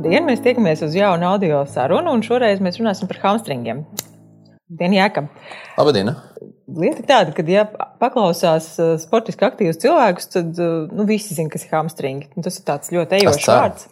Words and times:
Labdien! 0.00 0.24
Mēs 0.24 0.40
tiekamies 0.40 0.80
uz 0.80 0.94
jaunu 0.96 1.26
audio 1.28 1.58
sarunu, 1.68 2.14
un 2.16 2.22
šoreiz 2.24 2.56
mēs 2.64 2.78
runāsim 2.80 3.08
par 3.10 3.18
hamstringiem. 3.20 3.82
Dien, 4.72 4.94
Jēkab! 4.96 5.26
Labdien! 5.76 6.08
Lieta 6.80 7.02
ir 7.02 7.08
tāda, 7.10 7.34
ka, 7.36 7.44
ja 7.44 7.66
paklausās 8.00 8.70
uh, 8.80 8.94
sportiski 9.02 9.44
aktīvus 9.44 9.76
cilvēkus, 9.82 10.30
tad 10.32 10.56
uh, 10.56 10.86
nu, 10.88 11.04
visi 11.04 11.36
zina, 11.36 11.52
kas 11.52 11.66
ir 11.66 11.74
hamstringi. 11.76 12.30
Tas 12.40 12.56
ir 12.56 12.64
tāds 12.70 12.94
ļoti 12.96 13.18
ejošs 13.18 13.50
vārds. 13.50 13.90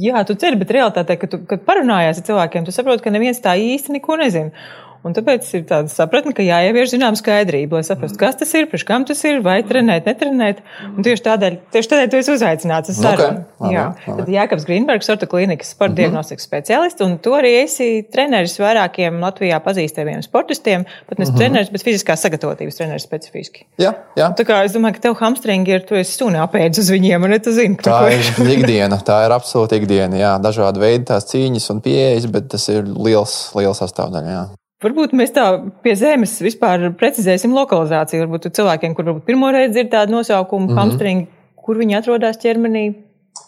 Jā, 0.00 0.24
tu 0.24 0.38
ceri, 0.40 0.56
bet 0.56 0.72
realitātē, 0.72 1.18
kad, 1.20 1.34
tu, 1.34 1.42
kad 1.50 1.68
parunājies 1.68 2.22
ar 2.22 2.28
cilvēkiem, 2.30 2.64
tu 2.64 2.72
saproti, 2.72 3.04
ka 3.04 3.12
neviens 3.12 3.44
tā 3.44 3.52
īsti 3.60 3.98
neko 3.98 4.16
nezina. 4.22 4.64
Un 5.00 5.14
tāpēc 5.16 5.46
ir 5.56 5.62
tāda 5.64 5.88
sapratne, 5.88 6.34
ka 6.36 6.44
jāievieš 6.44 6.90
zināma 6.92 7.16
skaidrība, 7.16 7.78
lai 7.78 7.86
saprastu, 7.86 8.18
kas 8.20 8.36
tas 8.36 8.50
ir, 8.58 8.66
priekš 8.68 8.84
kam 8.84 9.06
tas 9.08 9.22
ir, 9.24 9.38
vai 9.44 9.62
trenēt, 9.64 10.04
netrenēt. 10.04 10.60
Un 10.90 11.06
tieši 11.06 11.24
tādēļ, 11.24 11.56
tieši 11.72 11.90
tādēļ 11.92 12.10
tu 12.12 12.18
esi 12.20 12.34
uzaicināts 12.34 12.92
uz 12.92 12.98
sarunu. 13.00 13.46
Okay. 13.56 13.72
Jā, 13.72 13.84
tad 14.04 14.28
Jākaps 14.28 14.66
Grīnbergs, 14.68 15.08
Orta 15.14 15.28
klīnikas 15.30 15.72
sporta 15.72 15.94
mm 15.94 15.96
-hmm. 15.96 16.02
diagnostikas 16.02 16.44
speciālists, 16.44 17.04
un 17.06 17.16
tu 17.24 17.32
arī 17.38 17.54
esi 17.62 17.88
treneris 18.12 18.58
vairākiem 18.60 19.22
Latvijā 19.24 19.62
pazīstamiem 19.64 20.20
sportistiem, 20.26 20.84
pat 21.08 21.18
ne 21.18 21.24
mm 21.24 21.30
-hmm. 21.30 21.38
treneris, 21.38 21.72
bet 21.72 21.84
fiziskās 21.88 22.20
sagatavotības 22.20 22.76
treneris 22.76 23.08
specifiski. 23.08 23.64
Jā, 23.80 23.94
jā. 24.16 24.28
Tā 24.36 24.44
kā 24.44 24.60
es 24.64 24.76
domāju, 24.76 25.00
ka 25.00 25.06
tev 25.08 25.16
hamstringi 25.16 25.76
ir, 25.78 25.86
tu 25.88 25.94
esi 25.94 26.12
suni 26.12 26.36
apēdis 26.36 26.84
uz 26.84 26.90
viņiem, 26.90 27.24
un 27.24 27.40
tu 27.40 27.52
zini, 27.52 27.76
tā 27.76 28.12
ir 28.12 28.52
ikdiena, 28.58 29.00
tā 29.00 29.24
ir 29.24 29.32
absolūti 29.32 29.80
ikdiena, 29.80 30.16
jā, 30.16 30.36
dažādi 30.38 30.78
veidi 30.80 31.04
tās 31.04 31.24
cīņas 31.32 31.70
un 31.72 31.80
pieejas, 31.80 32.26
bet 32.26 32.48
tas 32.48 32.68
ir 32.68 32.84
liels, 32.84 33.52
liels 33.54 33.78
sastāvdaļa, 33.78 34.30
jā. 34.30 34.59
Varbūt 34.80 35.12
mēs 35.12 35.34
tā 35.36 35.44
pie 35.84 35.92
zemes 35.98 36.38
vispār 36.40 36.88
precizēsim 36.96 37.52
lokalizāciju. 37.52 38.24
Varbūt 38.24 38.48
cilvēkiem, 38.56 38.96
kur 38.96 39.10
varbūt 39.10 39.26
pirmo 39.28 39.50
reizi 39.52 39.74
dzird 39.74 39.92
tādu 39.92 40.16
nosaukumu, 40.16 40.66
mm 40.66 40.72
-hmm. 40.72 40.80
hamstringi, 40.80 41.26
kur 41.60 41.76
viņi 41.76 41.98
atrodas 41.98 42.40
ķermenī, 42.40 42.84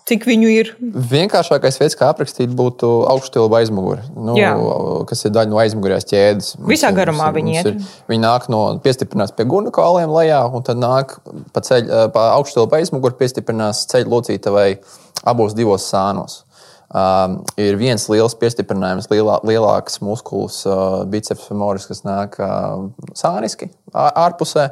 cik 0.09 0.27
viņu 0.29 0.51
ir. 0.53 0.71
Vienkāršākais 1.13 1.81
veids, 1.81 1.97
kā 1.97 2.11
aprakstīt, 2.13 2.53
būtu 2.59 2.91
augšstilba 3.09 3.63
aizmugure, 3.63 4.05
nu, 4.17 4.37
Jā. 4.37 4.53
kas 5.09 5.25
ir 5.25 5.33
daļa 5.33 5.53
no 5.53 5.61
aizmugurējās 5.63 6.09
ķēdes. 6.13 6.53
Visā 6.69 6.91
mums, 6.91 6.99
garumā 7.01 7.31
mums, 7.31 7.37
viņi 7.39 7.59
ir. 7.59 7.67
ir. 7.67 7.91
Viņi 8.13 8.25
nāk 8.27 8.49
no 8.53 8.63
piestiprinās 8.85 9.33
pie 9.37 9.49
gurnu 9.49 9.71
kauliem 9.71 10.13
lejā, 10.13 10.43
un 10.53 10.63
tad 10.63 10.77
nāk 10.77 11.17
pa, 11.55 11.65
ceļ, 11.65 12.11
pa 12.13 12.29
augšstilba 12.37 12.83
aizmugure 12.83 13.17
piestiprinās 13.17 13.87
ceļu 13.93 14.11
locītavai 14.17 14.71
abos 15.25 15.55
divos 15.55 15.89
sānos. 15.89 16.43
Uh, 16.93 17.39
ir 17.57 17.79
viens 17.81 18.03
liels 18.13 18.35
piestiprinājums, 18.37 19.07
lielā, 19.09 19.39
lielāks 19.49 19.97
muskulis, 20.05 20.59
uh, 20.69 21.07
biceps 21.09 21.47
femoris, 21.49 21.87
kas 21.89 22.05
nāk 22.05 22.37
uh, 22.37 22.91
sāniski 23.17 23.71
ārpusē, 23.97 24.67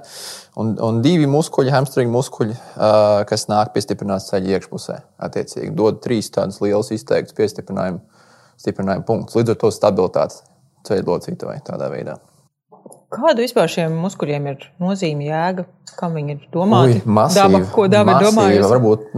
un, 0.60 0.74
un 0.84 1.00
divi 1.00 1.24
muskuļi, 1.32 1.72
hamstringa 1.72 2.12
muskuļi, 2.12 2.58
uh, 2.76 3.22
kas 3.30 3.48
nāk 3.48 3.72
piestiprināts 3.72 4.28
ceļa 4.34 4.58
iekšpusē. 4.58 5.00
Attiecīgi 5.30 5.72
dod 5.80 6.04
trīs 6.04 6.28
tādus 6.34 6.60
lielus 6.60 6.92
izteiktus 6.92 7.38
piestiprinājumu, 7.40 8.02
stiprinājumu 8.60 9.08
punktus, 9.08 9.40
līdz 9.40 9.56
ar 9.56 9.62
to 9.64 9.72
stabilitātes 9.72 10.42
ceļa 10.90 11.08
locītavai 11.08 11.62
tādā 11.64 11.88
veidā. 11.88 12.20
Kāda 13.10 13.42
vispār 13.42 13.66
šiem 13.70 13.94
muskuļiem 14.04 14.44
ir 14.52 14.66
nozīme, 14.78 15.24
jēga? 15.26 15.64
Kam 15.98 16.14
viņi 16.14 16.36
ir 16.36 16.42
domāti? 16.54 17.00
Ui, 17.00 17.14
masīvi, 17.18 17.40
daba, 17.40 17.60
ko 17.72 17.86
daba 17.90 18.14
ir 18.14 18.26
domājusi? 18.28 18.68
Varbūt, 18.70 19.08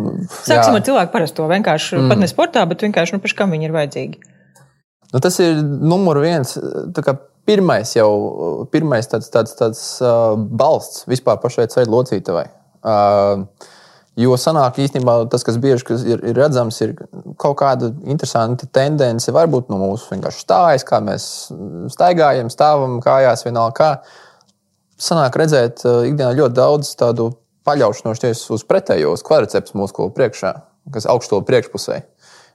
Sāksim 0.46 0.78
ar 0.78 0.86
cilvēku 0.86 1.12
parasto. 1.12 1.48
Vienkārši 1.50 1.98
mm. 1.98 2.12
pat 2.12 2.22
ne 2.22 2.28
sportā, 2.30 2.62
bet 2.70 2.84
vienkārši, 2.86 3.18
nu, 3.18 3.20
paši 3.24 3.36
kam 3.36 3.52
viņi 3.52 3.68
ir 3.68 3.74
vajadzīgi. 3.76 4.22
Nu, 5.12 5.20
tas 5.20 5.36
ir 5.44 5.60
numur 5.60 6.22
viens. 6.24 6.56
Pirmais 7.42 7.90
jau 7.96 8.08
pirmais 8.70 9.08
tāds, 9.10 9.28
tāds, 9.34 9.56
tāds 9.58 9.84
uh, 10.00 10.38
balsts 10.38 11.04
vispār 11.10 11.40
pašai 11.42 11.66
ceļu 11.74 11.90
locītavai. 11.92 12.44
Uh, 12.86 13.44
Jo 14.20 14.34
sanāk 14.36 14.76
īstenībā 14.82 15.14
tas, 15.32 15.40
kas 15.46 15.56
bieži 15.60 15.86
kas 15.88 16.02
ir, 16.04 16.20
ir 16.28 16.36
redzams, 16.36 16.76
ir 16.84 16.90
kaut 17.40 17.56
kāda 17.62 17.88
interesanta 18.12 18.66
tendence. 18.68 19.32
Varbūt 19.32 19.70
no 19.72 19.78
mūsu 19.80 20.10
vienkārši 20.12 20.42
stājas, 20.44 20.84
kā 20.84 20.98
mēs 21.04 21.24
staigājam, 21.94 22.50
stāvam 22.52 22.98
kājās, 23.04 23.46
vienalga 23.46 23.72
kā. 23.78 23.88
Sanāk 25.00 25.38
redzēt 25.40 25.80
uh, 25.86 26.02
ikdienā 26.04 26.34
ļoti 26.36 26.56
daudz 26.58 26.92
tādu 27.00 27.30
paļaušanos 27.64 28.44
uz 28.52 28.66
pretējo, 28.68 29.14
uz 29.16 29.24
kvadrceps 29.24 29.72
muskuli 29.78 30.12
priekšā, 30.12 30.52
kas 30.92 31.08
augšup 31.08 31.48
priekšpusē. 31.48 32.02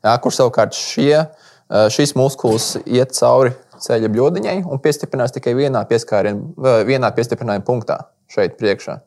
Jā, 0.06 0.14
kur 0.22 0.36
savukārt 0.36 0.78
šie, 0.78 1.26
uh, 1.26 1.88
šis 1.90 2.14
muskulis 2.20 2.76
iet 2.86 3.18
cauri 3.18 3.56
ceļa 3.82 4.14
bļodiņai 4.14 4.60
un 4.70 4.84
piestiprinās 4.84 5.34
tikai 5.34 5.58
vienā, 5.58 5.84
vienā 5.90 7.12
piestiprinājuma 7.18 7.66
punktā 7.66 8.04
šeit 8.30 8.60
priekšā. 8.62 9.00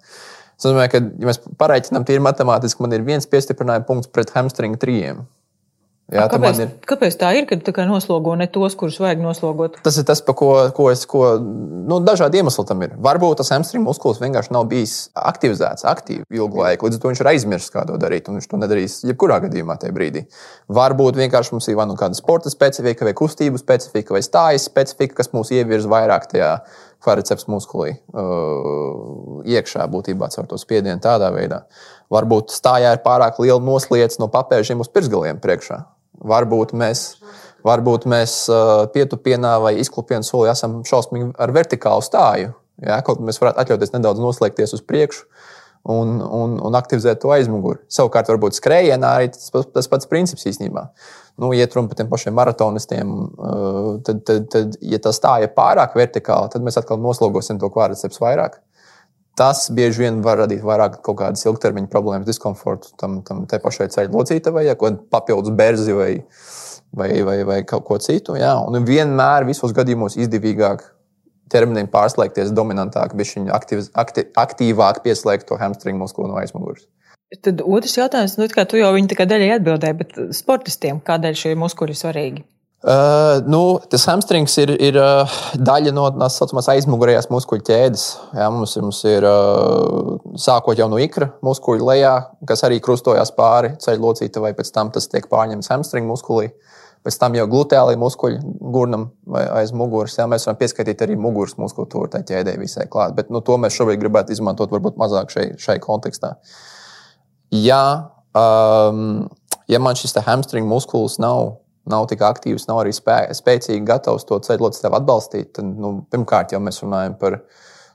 Es 0.60 0.68
domāju, 0.68 0.92
ka, 0.92 1.00
ja 1.22 1.28
mēs 1.30 1.40
pareiķinām 1.60 2.04
tīri 2.04 2.20
matemātiski, 2.20 2.84
man 2.84 2.92
ir 2.92 3.04
viens 3.06 3.28
piestiprinājuma 3.30 3.86
punkts 3.88 4.10
pret 4.12 4.32
hamstringa 4.34 4.80
trījiem. 4.80 5.22
Jā, 6.10 6.24
kāpēc, 6.26 6.58
ir... 6.58 6.70
kāpēc 6.90 7.16
tā 7.20 7.28
ir? 7.38 7.44
Kad 7.46 7.62
tā 7.62 7.84
noslogo 7.86 8.32
ne 8.38 8.48
tos, 8.50 8.74
kurus 8.78 8.96
vajag 8.98 9.20
noslogot? 9.22 9.76
Tas 9.84 9.94
ir 10.00 10.06
tas, 10.08 10.18
ko, 10.26 10.48
ko 10.74 10.88
es. 10.90 11.04
Ko, 11.10 11.22
nu, 11.38 12.00
dažādi 12.02 12.40
iemesli 12.40 12.64
tam 12.66 12.82
ir. 12.82 12.96
Varbūt 12.98 13.38
tas 13.40 13.52
hamstring 13.54 13.86
muskulis 13.86 14.18
vienkārši 14.22 14.50
nav 14.56 14.66
bijis 14.70 14.96
aktivizēts 15.14 15.86
aktīvi 15.86 16.26
ilgu 16.34 16.64
laiku, 16.64 16.88
līdz 16.88 16.98
ar 16.98 17.04
to 17.04 17.12
viņš 17.12 17.22
ir 17.22 17.30
aizmirsis, 17.30 17.70
kā 17.74 17.86
to 17.86 17.98
darīt. 18.02 18.26
Viņš 18.26 18.50
to 18.50 18.58
nedarīs 18.58 18.98
jebkurā 19.06 19.38
gadījumā 19.46 19.78
tajā 19.78 19.94
brīdī. 19.94 20.26
Varbūt 20.80 21.22
vienkārši 21.22 21.54
mums 21.54 21.70
ir 21.70 21.78
vai 21.78 21.86
nu 21.90 21.98
kāda 22.00 22.18
sporta 22.18 22.50
specifika, 22.50 23.06
vai 23.06 23.14
kustību 23.14 23.62
specifika, 23.62 24.18
vai 24.18 24.26
stājas 24.26 24.66
specifika, 24.66 25.20
kas 25.22 25.30
mūs 25.36 25.54
ievirza 25.54 25.90
vairāk 25.94 26.26
tajā 26.34 26.56
kvadriceps 27.04 27.46
muskulī 27.50 27.94
uh, 27.96 29.40
iekšā 29.48 29.86
būtībā 29.90 30.28
caur 30.34 30.48
to 30.50 30.58
spiedienu 30.60 31.00
tādā 31.02 31.30
veidā. 31.34 31.64
Varbūt 32.12 32.52
stājā 32.54 32.94
ir 32.96 33.02
pārāk 33.04 33.40
liela 33.42 33.60
noslēdz 33.64 34.20
no 34.20 34.28
papēžiem 34.32 34.82
uz 34.82 34.90
pirksgaliem 34.92 35.40
priekšā. 35.42 35.80
Varbūt 36.30 36.74
mēs, 36.76 37.04
varbūt 37.66 38.06
mēs 38.10 38.42
uh, 38.52 38.86
pietupienā 38.92 39.56
vai 39.64 39.76
izklupienā 39.80 40.26
solī 40.26 40.50
esam 40.52 40.80
šausmīgi 40.88 41.32
ar 41.40 41.54
vertikālu 41.56 42.04
stāju. 42.04 42.52
Ja? 42.84 43.00
Kaut 43.06 43.22
mēs 43.24 43.40
varētu 43.40 43.64
atļauties 43.64 43.96
nedaudz 43.96 44.20
noslēgties 44.22 44.76
uz 44.76 44.84
priekšu 44.84 45.28
un, 45.88 46.18
un, 46.20 46.58
un 46.60 46.76
aktivizēt 46.76 47.22
to 47.22 47.32
aizmuguri. 47.32 47.80
Savukārt, 47.92 48.28
varbūt 48.28 48.58
skrējienā 48.58 49.16
arī 49.16 49.32
tas, 49.32 49.50
tas 49.72 49.88
pats 49.90 50.10
princips 50.10 50.46
īstenībā 50.50 50.90
nu, 51.40 51.52
iet 51.56 51.74
runa 51.74 51.88
par 51.88 51.96
tiem 51.96 52.08
pašiem 52.10 52.34
maratonistiem, 52.36 53.12
uh, 53.38 53.92
tad, 54.04 54.24
tad, 54.28 54.48
tad, 54.52 54.76
ja 54.84 54.98
tas 55.02 55.16
stāja 55.16 55.48
pārāk 55.54 55.96
vertikāli, 55.96 56.52
tad 56.52 56.66
mēs 56.66 56.76
atkal 56.80 57.00
noslogosim 57.00 57.60
to 57.60 57.70
kvadrceps 57.72 58.20
vairāk. 58.20 58.60
Tas 59.40 59.68
bieži 59.72 60.02
vien 60.02 60.20
var 60.24 60.42
radīt 60.42 60.60
vairāk 60.66 60.98
kaut 61.06 61.16
kādas 61.22 61.46
ilgtermiņa 61.46 61.88
problēmas, 61.88 62.28
diskomfortu 62.28 62.92
tam, 63.00 63.20
tam 63.24 63.46
te 63.48 63.60
pašai 63.62 63.88
ceļu 63.94 64.12
locītavai, 64.18 64.66
ja 64.66 64.76
kaut 64.76 64.90
kāda 64.90 65.06
papildus 65.16 65.54
berzi 65.56 65.96
vai, 65.96 66.10
vai, 66.92 67.10
vai, 67.24 67.38
vai 67.48 67.60
kaut 67.64 67.86
ko 67.88 67.96
citu. 68.02 68.36
Jā. 68.36 68.58
Un 68.60 68.84
vienmēr 68.84 69.48
visos 69.48 69.72
gadījumos 69.76 70.18
izdevīgāk 70.20 70.84
ķermenim 71.52 71.90
pārslēgties 71.92 72.54
dominantāk, 72.56 73.16
bija 73.18 73.36
viņa 73.36 73.56
aktīv, 73.56 73.84
aktīv, 74.04 74.30
aktīvāk 74.40 75.02
pieslēgt 75.06 75.48
to 75.50 75.58
hamstringu 75.60 76.02
muskuli 76.04 76.30
no 76.30 76.38
aizmugures. 76.40 76.86
Tad 77.44 77.60
otrs 77.62 77.94
jautājums, 77.94 78.38
nu, 78.40 78.48
kā 78.50 78.64
tu 78.66 78.80
jau 78.80 78.90
viņa 78.96 79.26
daļai 79.30 79.52
atbildēji, 79.60 79.98
bet 80.00 80.16
sportistiem 80.34 80.98
kādēļ 81.06 81.36
šie 81.38 81.52
muskuļi 81.58 81.94
ir 81.94 82.00
svarīgi? 82.00 82.42
Uh, 82.80 83.44
nu, 83.44 83.76
tas 83.92 84.06
hamstrings 84.08 84.54
ir, 84.62 84.70
ir 84.80 84.96
uh, 84.96 85.28
daļa 85.52 85.92
no 85.92 86.06
tā 86.16 86.30
saucamās 86.32 86.70
aizmugurējās 86.72 87.28
muskuļu 87.28 87.64
ķēdes. 87.68 88.04
Jā, 88.38 88.46
mums, 88.48 88.72
mums 88.80 89.02
ir 89.04 89.26
uh, 89.28 90.14
sākot 90.40 90.80
jau 90.80 90.86
no 90.88 90.96
ikra 90.96 91.28
muskuļu 91.44 91.84
lejā, 91.90 92.14
kas 92.48 92.64
arī 92.64 92.80
krustojas 92.80 93.34
pāri 93.36 93.74
ceļu 93.84 94.06
locītavai, 94.06 94.54
pēc 94.56 94.72
tam 94.72 94.88
tas 94.94 95.10
tiek 95.12 95.28
pārņemts 95.28 95.68
hamstringa 95.68 96.08
muskulī. 96.08 96.48
Pēc 97.06 97.16
tam 97.16 97.36
jau 97.38 97.46
glutēlī 97.48 97.94
muskuļi 97.96 98.42
gurnam 98.74 99.06
vai 99.24 99.46
aiz 99.62 99.70
muguras. 99.72 100.18
Jā, 100.18 100.26
mēs 100.28 100.44
varam 100.44 100.58
pieskaitīt 100.60 101.00
arī 101.06 101.16
muguras 101.16 101.56
muskultūru 101.56 102.10
tajā 102.12 102.26
ķēdē 102.28 102.58
visai 102.60 102.84
klāt. 102.92 103.14
Bet 103.16 103.30
nu, 103.32 103.40
to 103.40 103.56
mēs 103.56 103.72
šobrīd 103.78 104.02
gribētu 104.02 104.34
izmantot 104.36 104.74
varbūt 104.74 105.00
mazāk 105.00 105.32
šai, 105.32 105.46
šai 105.60 105.78
kontekstā. 105.80 106.34
Uh, 106.36 106.60
ja, 107.50 108.10
um, 108.34 109.28
ja 109.68 109.78
man 109.78 109.98
šis 109.98 110.14
hamstring 110.26 110.68
muskulis 110.68 111.18
nav, 111.18 111.58
nav 111.90 112.06
tik 112.10 112.22
aktīvs, 112.22 112.68
nav 112.70 112.84
arī 112.84 112.94
spē, 112.94 113.22
spēcīgi 113.34 113.84
gatavs 113.86 114.26
to 114.28 114.38
ceļu 114.46 114.68
locītavu 114.68 115.00
atbalstīt, 115.00 115.52
tad 115.58 115.66
nu, 115.66 116.00
pirmkārt 116.10 116.54
jau 116.54 116.62
mēs 116.62 116.82
runājam 116.84 117.18
par 117.20 117.40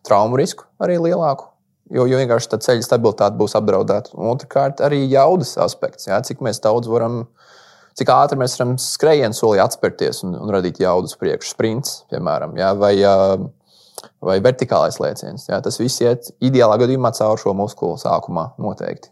traumu 0.06 0.40
risku 0.40 0.68
arī 0.84 1.00
lielāku. 1.00 1.52
Jo, 1.94 2.08
jo 2.10 2.18
vienkārši 2.18 2.50
tā 2.50 2.58
ceļa 2.66 2.82
stabilitāte 2.82 3.38
būs 3.38 3.54
apdraudēta. 3.60 4.16
Un 4.18 4.32
otrkārt, 4.32 4.80
arī 4.82 5.04
jaudas 5.06 5.54
aspekts. 5.62 6.08
Jā, 6.08 6.18
cik 6.26 6.42
daudz 6.42 6.90
varam, 6.90 7.28
cik 8.00 8.12
ātri 8.12 8.40
mēs 8.40 8.58
varam 8.60 8.76
skrējienu 8.82 9.38
solī 9.38 9.62
atspērties 9.64 10.24
un, 10.28 10.36
un 10.40 10.52
radīt 10.54 10.82
jaudas 10.84 11.16
priekšu, 11.20 11.54
sprints, 11.54 12.02
piemēram, 12.12 12.56
jā, 12.60 12.74
vai, 12.80 12.94
vai 14.26 14.38
vertikālais 14.44 15.00
lēciens. 15.02 15.48
Jā, 15.50 15.62
tas 15.64 15.80
viss 15.82 16.04
iet 16.04 16.32
ideālā 16.44 16.78
gadījumā 16.84 17.14
caur 17.16 17.40
šo 17.42 17.56
muskuli 17.58 18.02
sākumā 18.02 18.52
noteikti. 18.62 19.12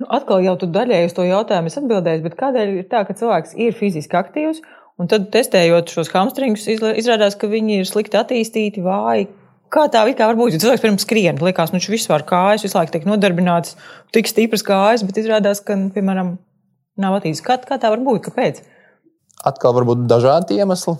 Nu, 0.00 0.08
atkal 0.16 0.42
jau 0.42 0.54
tu 0.58 0.66
daļēji 0.72 1.10
uz 1.10 1.16
to 1.16 1.24
jautājumu 1.28 1.70
atbildēsi, 1.70 2.24
bet 2.24 2.38
kādēļ 2.38 2.78
ir 2.80 2.86
tā, 2.90 3.04
ka 3.06 3.16
cilvēks 3.16 3.52
ir 3.60 3.76
fiziski 3.76 4.18
aktīvs, 4.18 4.62
un 5.00 5.08
tad 5.10 5.28
testējot 5.34 5.92
šos 5.92 6.10
hamstringus, 6.14 6.66
izrādās, 6.68 7.36
ka 7.38 7.50
viņi 7.50 7.82
ir 7.82 7.88
slikti 7.88 8.18
attīstīti, 8.18 8.82
vāji. 8.84 9.28
Kā 9.72 9.86
tā 9.92 10.02
kā 10.16 10.26
var 10.28 10.36
būt? 10.36 10.58
Cilvēks 10.60 10.82
pirms 10.84 11.04
skrien, 11.06 11.38
liekas, 11.40 11.70
nu, 11.72 11.78
viņš 11.78 11.92
vispār 11.94 12.24
kājas, 12.28 12.64
visu 12.66 12.76
laiku 12.76 12.92
tiek 12.92 13.06
nodarbināts, 13.08 13.76
tik 14.12 14.28
stipras 14.28 14.64
kājas, 14.66 15.04
bet 15.06 15.22
izrādās, 15.22 15.62
ka, 15.64 15.78
piemēram, 15.94 16.34
nav 17.00 17.18
attīstīts. 17.18 17.46
Kā, 17.46 17.58
kā 17.66 17.80
tā 17.80 17.90
var 17.92 18.02
būt? 18.04 18.26
Kāpēc? 18.28 18.62
atkal 19.46 19.74
varbūt 19.76 20.06
dažādi 20.10 20.58
iemesli, 20.60 20.96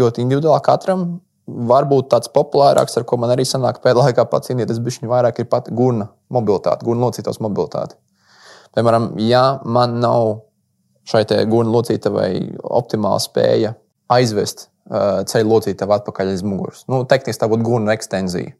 ļoti 0.00 0.24
individuāli 0.24 0.64
katram. 0.64 1.06
Varbūt 1.44 2.08
tāds 2.08 2.30
populārāks, 2.32 2.94
ar 2.96 3.04
ko 3.04 3.18
man 3.20 3.34
arī 3.34 3.44
sanāk 3.44 3.82
pēdējā 3.84 4.08
laikā 4.08 4.24
pacīnīties, 4.32 4.80
bija 4.80 5.10
vairāk 5.10 5.42
ir 5.42 5.48
pati 5.52 5.74
gurna 5.76 6.06
mobilitāte, 6.32 6.86
gurna 6.86 7.10
locītavas 7.10 7.40
mobilitāte. 7.44 7.98
Piemēram, 8.72 9.10
ja 9.20 9.58
man 9.64 9.98
nav 10.00 10.30
šai 11.04 11.26
gurna 11.44 11.74
locītavai 11.74 12.30
optimāla 12.64 13.20
spēja 13.20 13.74
aizvest 14.08 14.70
uh, 14.88 15.20
ceļu 15.28 15.52
locītavu 15.52 15.98
atpakaļ 15.98 16.32
aiz 16.32 16.46
muguras, 16.46 16.86
nu, 16.88 17.02
tehniski 17.04 17.42
tā 17.42 17.50
būtu 17.52 17.68
gurna 17.68 17.92
ekstenzija. 17.92 18.56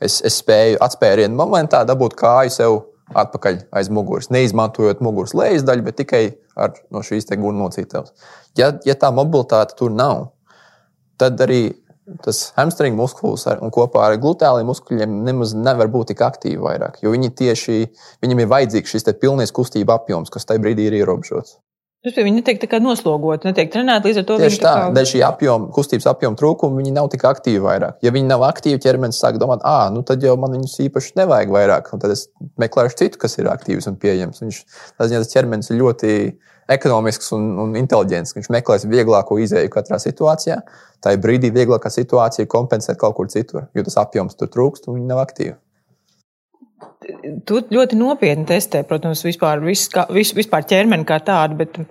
Es, 0.00 0.22
es 0.24 0.40
spēju 0.40 0.80
atspērienu 0.82 1.36
momentā 1.36 1.84
dabūt 1.84 2.16
kāju 2.18 2.56
sev 2.56 2.78
atpakaļ 3.18 3.62
aiz 3.78 3.90
muguras, 3.92 4.30
neizmantojot 4.34 5.02
muguras 5.04 5.34
lejas 5.36 5.66
daļu, 5.66 5.86
bet 5.88 5.98
tikai 6.00 6.22
ar 6.56 6.74
no 6.92 7.02
šīs 7.06 7.28
gurnu 7.32 7.66
locītavas. 7.66 8.12
Ja, 8.58 8.72
ja 8.86 8.96
tā 8.98 9.12
mobilitāte 9.14 9.76
tur 9.78 9.92
nav, 9.94 10.32
tad 11.20 11.40
arī 11.40 11.62
tas 12.24 12.50
hamstring 12.56 12.96
muskulis 12.98 13.46
un 13.52 13.70
kopā 13.72 14.08
ar 14.08 14.18
glutāliem 14.20 14.66
muskuļiem 14.68 15.20
nemaz 15.26 15.54
nevar 15.54 15.90
būt 15.92 16.12
tik 16.12 16.24
aktīvi 16.26 16.60
vairāk. 16.62 16.98
Jo 17.02 17.14
viņi 17.14 17.30
tieši, 17.38 17.76
viņam 18.24 18.42
ir 18.42 18.50
vajadzīgs 18.50 18.96
šis 18.96 19.06
pilnīgs 19.22 19.54
kustību 19.54 19.94
apjoms, 19.94 20.32
kas 20.32 20.48
tajā 20.48 20.64
brīdī 20.64 20.88
ir 20.88 20.98
ierobežots. 21.02 21.58
Viņi 22.02 22.40
netiek 22.40 22.72
noslogoti, 22.82 23.46
netiek 23.46 23.68
trenēti 23.70 24.10
līdz 24.10 24.16
ar 24.18 24.24
to. 24.26 24.36
Tieši 24.42 24.58
tā, 24.58 24.70
kā... 24.74 24.86
dēļ 24.96 25.04
šī 25.06 25.20
apjoma, 25.22 25.68
kustības 25.70 26.08
apjoma 26.10 26.38
trūkuma 26.40 26.80
viņi 26.80 26.94
nav 26.96 27.06
tik 27.12 27.22
aktīvi 27.30 27.62
vairāk. 27.62 28.00
Ja 28.02 28.10
viņi 28.10 28.26
nav 28.26 28.42
aktīvi, 28.48 28.80
ķermenis 28.82 29.20
sāk 29.22 29.38
domāt, 29.38 29.62
ah, 29.62 29.86
nu 29.94 30.02
tad 30.06 30.26
jau 30.26 30.34
man 30.40 30.56
viņus 30.56 30.74
īpaši 30.88 31.14
nevajag 31.20 31.54
vairāk. 31.54 31.92
Tad 31.94 32.10
es 32.10 32.26
meklēšu 32.58 32.98
citu, 33.04 33.22
kas 33.22 33.38
ir 33.38 33.52
aktīvs 33.52 33.86
un 33.86 34.00
pieejams. 34.02 34.42
Viņš, 34.42 34.60
tas, 34.98 35.14
tas 35.14 35.30
ķermenis 35.30 35.70
ir 35.70 35.78
ļoti 35.78 36.12
ekonomisks 36.74 37.30
un, 37.38 37.52
un 37.68 37.78
inteliģents. 37.78 38.34
Viņš 38.34 38.50
meklēs 38.50 38.90
vieglāko 38.90 39.38
izēju 39.38 39.70
katrā 39.70 40.02
situācijā. 40.02 40.58
Tā 41.02 41.14
ir 41.14 41.22
brīdī 41.22 41.54
vieglākā 41.54 41.90
situācija 41.90 42.50
kompensēt 42.50 42.98
kaut 42.98 43.14
kur 43.20 43.30
citur, 43.30 43.68
jo 43.78 43.86
tas 43.86 44.02
apjoms 44.02 44.34
tur 44.34 44.50
trūkst 44.50 44.90
un 44.90 44.98
viņi 44.98 45.14
nav 45.14 45.22
aktīvi 45.22 45.54
tu 47.48 47.62
ļoti 47.72 47.98
nopietni 47.98 48.46
testē, 48.48 48.84
protams, 48.88 49.24
vispār, 49.26 49.62
vis, 49.64 49.88
vis, 50.14 50.32
vispār 50.36 50.66
ķermeni 50.68 51.08
kā 51.08 51.18
tādu, 51.24 51.58
bet 51.62 51.82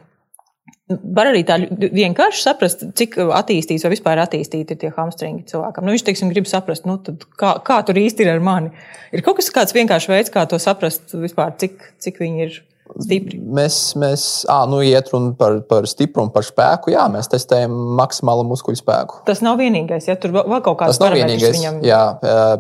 var 0.99 1.29
arī 1.31 1.43
tā 1.47 1.57
vienkārši 1.79 2.43
saprast, 2.43 2.83
cik 2.97 3.17
attīstīts 3.21 3.85
vai 3.85 3.93
vispār 3.93 4.21
attīstīti 4.23 4.75
ir 4.75 4.81
tie 4.81 4.91
hamstringi 4.95 5.47
cilvēkam. 5.51 5.85
Nu, 5.85 5.95
viņš, 5.95 6.07
teiksim, 6.07 6.31
grib 6.33 6.49
saprast, 6.49 6.87
nu, 6.89 6.97
kā, 7.39 7.55
kā 7.65 7.79
tur 7.87 7.99
īsti 8.01 8.25
ir 8.25 8.33
ar 8.35 8.43
mani. 8.43 8.73
Ir 9.15 9.23
kaut 9.25 9.39
kas 9.39 9.51
kāds 9.53 9.75
vienkāršs 9.77 10.11
veids, 10.11 10.33
kā 10.33 10.45
to 10.49 10.59
saprast 10.61 11.15
vispār, 11.15 11.55
cik, 11.61 11.79
cik 12.03 12.21
viņi 12.23 12.45
ir. 12.47 12.59
Stipri. 12.91 13.37
Mēs, 13.39 13.75
mēs 13.95 14.23
à, 14.51 14.65
nu, 14.67 14.81
iet 14.83 15.07
runa 15.13 15.29
par, 15.39 15.61
par 15.63 15.85
stiprumu, 15.87 16.27
par 16.33 16.43
spēku. 16.43 16.91
Jā, 16.91 17.05
mēs 17.13 17.29
testējam 17.31 17.71
maksimālu 17.95 18.43
muskuļu 18.49 18.81
spēku. 18.81 19.21
Tas 19.29 19.39
nav 19.45 19.61
vienīgais, 19.61 20.09
ja 20.09 20.17
tur 20.19 20.33
vēl 20.35 20.59
kaut 20.59 20.75
kāds 20.81 20.97
tas 20.97 20.99
nav 20.99 21.15
vienīgais. 21.15 21.55
Viņam... 21.55 21.77
Jā, 21.87 22.01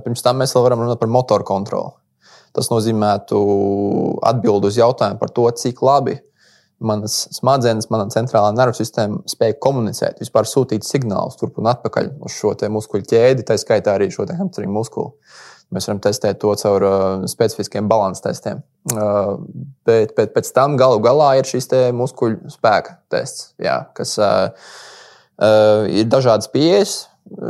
pirms 0.05 0.23
tam 0.23 0.39
mēs 0.39 0.55
vēl 0.55 0.63
varam 0.69 0.85
runāt 0.85 1.01
par 1.01 1.11
motoru 1.11 1.49
kontroli. 1.49 1.91
Tas 2.55 2.67
nozīmētu 2.71 3.39
atbildi 4.27 4.71
uz 4.71 4.79
jautājumu 4.79 5.21
par 5.21 5.31
to, 5.35 5.47
cik 5.55 5.79
labi 5.85 6.17
manas 6.81 7.27
smadzenes, 7.35 7.87
mana 7.93 8.09
centrālā 8.13 8.49
nervu 8.55 8.75
sistēma 8.77 9.21
spēja 9.29 9.59
komunicēt, 9.61 10.19
vispār 10.23 10.49
sūtīt 10.49 10.85
signālus 10.87 11.37
turp 11.39 11.59
un 11.61 11.69
atpakaļ 11.71 12.11
uz 12.25 12.35
šo 12.35 12.55
muskuļu 12.73 13.07
ķēdi, 13.11 13.45
tā 13.47 13.57
skaitā 13.61 13.95
arī 13.95 14.09
šo 14.13 14.25
hamstringu 14.29 14.73
muskuli. 14.73 15.13
Mēs 15.71 15.87
varam 15.87 16.01
testēt 16.03 16.41
to 16.41 16.51
caur 16.59 16.83
uh, 16.83 17.03
specifiskiem 17.31 17.87
balances 17.87 18.25
testiem. 18.25 18.59
Uh, 18.91 19.37
bet, 19.87 20.11
bet 20.17 20.33
pēc 20.35 20.49
tam 20.51 20.75
galu 20.79 20.99
galā 21.03 21.37
ir 21.39 21.47
šis 21.47 21.69
muskuļu 21.95 22.51
spēka 22.51 22.97
tests, 23.13 23.53
jā, 23.61 23.77
kas 23.95 24.17
uh, 24.19 24.51
uh, 25.39 25.87
ir 25.87 26.11
dažādas 26.11 26.51
pieejas 26.51 26.97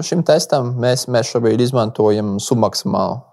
šim 0.06 0.22
testam. 0.28 0.76
Mēs, 0.78 1.08
mēs 1.10 1.34
šobrīd 1.34 1.64
izmantojam 1.66 2.36
submaksimālu 2.44 3.24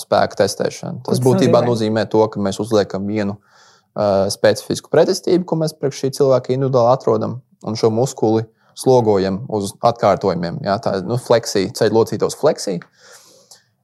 spēka 0.00 0.42
testēšana. 0.42 1.02
Tas 1.06 1.20
būtībā 1.24 1.62
nozīmē 1.66 2.06
to, 2.10 2.22
ka 2.32 2.40
mēs 2.42 2.60
uzliekam 2.62 3.08
vienu 3.08 3.36
uh, 3.36 4.26
specifisku 4.32 4.92
pretestību, 4.92 5.44
ko 5.48 5.58
mēs 5.62 5.76
priekš 5.76 6.04
šī 6.04 6.12
cilvēka 6.20 6.54
individuāli 6.54 6.94
atrodam, 6.94 7.40
un 7.66 7.78
šo 7.78 7.90
muskuli 7.94 8.46
slogojam 8.78 9.42
uz 9.50 9.74
atkārtojumiem. 9.84 10.62
Jā, 10.66 10.78
tā 10.82 10.98
ir 11.00 11.06
nu, 11.08 11.18
fleksija, 11.20 11.72
ceļu 11.78 11.98
locītos 12.00 12.38
fleksija. 12.38 12.84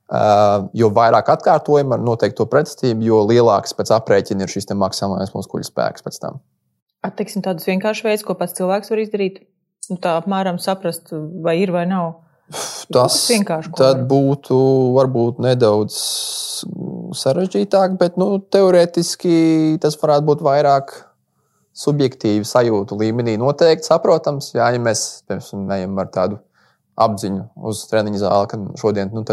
Uh, 0.04 0.69
jo 0.76 0.90
vairāk 0.94 1.31
atkārtojumu 1.32 1.96
ar 1.96 2.02
noteikto 2.04 2.44
pretestību, 2.52 3.06
jo 3.06 3.22
lielāks 3.25 3.72
pēc 3.75 3.90
aprēķina 3.96 4.44
ir 4.44 4.52
šis 4.52 4.69
maksimālais 4.76 5.32
muskuļu 5.34 5.64
spēks 5.66 6.04
pēc 6.04 6.20
tam. 6.20 6.42
Atteiksim 7.04 7.42
tādus 7.44 7.66
vienkāršus 7.69 8.04
veidus, 8.04 8.25
ko 8.28 8.37
pats 8.37 8.56
cilvēks 8.56 8.92
var 8.92 9.00
izdarīt. 9.00 9.40
Nu, 9.90 9.96
tā 10.00 10.14
apmēram 10.20 10.60
saprast, 10.60 11.10
vai 11.44 11.56
ir 11.60 11.72
vai 11.75 11.87
nav. 11.88 12.20
Tas 12.94 13.17
tad 13.79 14.05
būtu 14.11 14.56
varbūt 14.94 15.41
nedaudz 15.43 15.96
sarežģītāk, 17.17 17.96
bet 18.00 18.19
nu, 18.20 18.37
teorētiski 18.38 19.79
tas 19.82 19.96
varētu 20.00 20.29
būt 20.29 20.44
vairāk 20.44 20.93
subjektīvi 21.75 22.46
sajūtu 22.46 22.99
līmenī. 23.00 23.38
Noteikti 23.41 23.88
saprotams, 23.88 24.52
jā, 24.55 24.69
ja 24.76 24.82
mēs 24.82 25.25
piemēram 25.29 25.73
ejam 25.79 25.99
ar 26.05 26.12
tādu 26.14 26.38
apziņu 27.00 27.49
uz 27.67 27.82
treniņu 27.91 28.20
zāli, 28.23 28.50
ka 28.52 28.61
šodien 28.79 29.11
nu, 29.17 29.25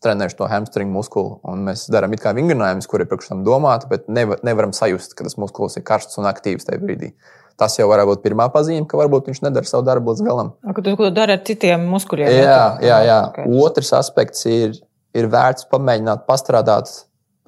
trenēšu 0.00 0.38
to 0.38 0.48
hamstringu 0.48 0.94
muskuli, 0.94 1.36
un 1.50 1.66
mēs 1.66 1.84
darām 1.92 2.14
it 2.16 2.22
kā 2.22 2.32
vingrinājumus, 2.36 2.88
kuri 2.88 3.04
priekš 3.08 3.34
tam 3.34 3.44
domāti, 3.44 3.90
bet 3.90 4.08
nevar, 4.08 4.40
nevaram 4.46 4.72
sajust, 4.76 5.12
ka 5.16 5.26
tas 5.26 5.36
muskulis 5.40 5.76
ir 5.76 5.84
karsts 5.84 6.20
un 6.20 6.28
aktīvs 6.30 6.68
tajā 6.68 6.80
brīdī. 6.80 7.12
Tas 7.60 7.76
jau 7.76 7.90
var 7.90 8.00
būt 8.08 8.22
pirmā 8.24 8.46
pazīme, 8.54 8.86
ka 8.88 8.96
varbūt 8.96 9.28
viņš 9.28 9.42
nedara 9.44 9.68
savu 9.68 9.84
darbu 9.84 10.14
līdz 10.14 10.24
galam. 10.24 10.54
Ka 10.64 10.80
tu 10.80 10.94
to 10.96 11.10
dari 11.12 11.36
ar 11.36 11.42
citiem 11.44 11.84
muskuļiem? 11.92 12.32
Jā, 12.32 12.62
jā, 12.80 12.98
jā. 13.04 13.18
Okay. 13.28 13.52
Otrs 13.60 13.92
aspekts 13.98 14.46
ir, 14.48 14.78
ir 15.12 15.28
vērts 15.28 15.68
pamēģināt 15.68 16.24
pastrādāt, 16.28 16.88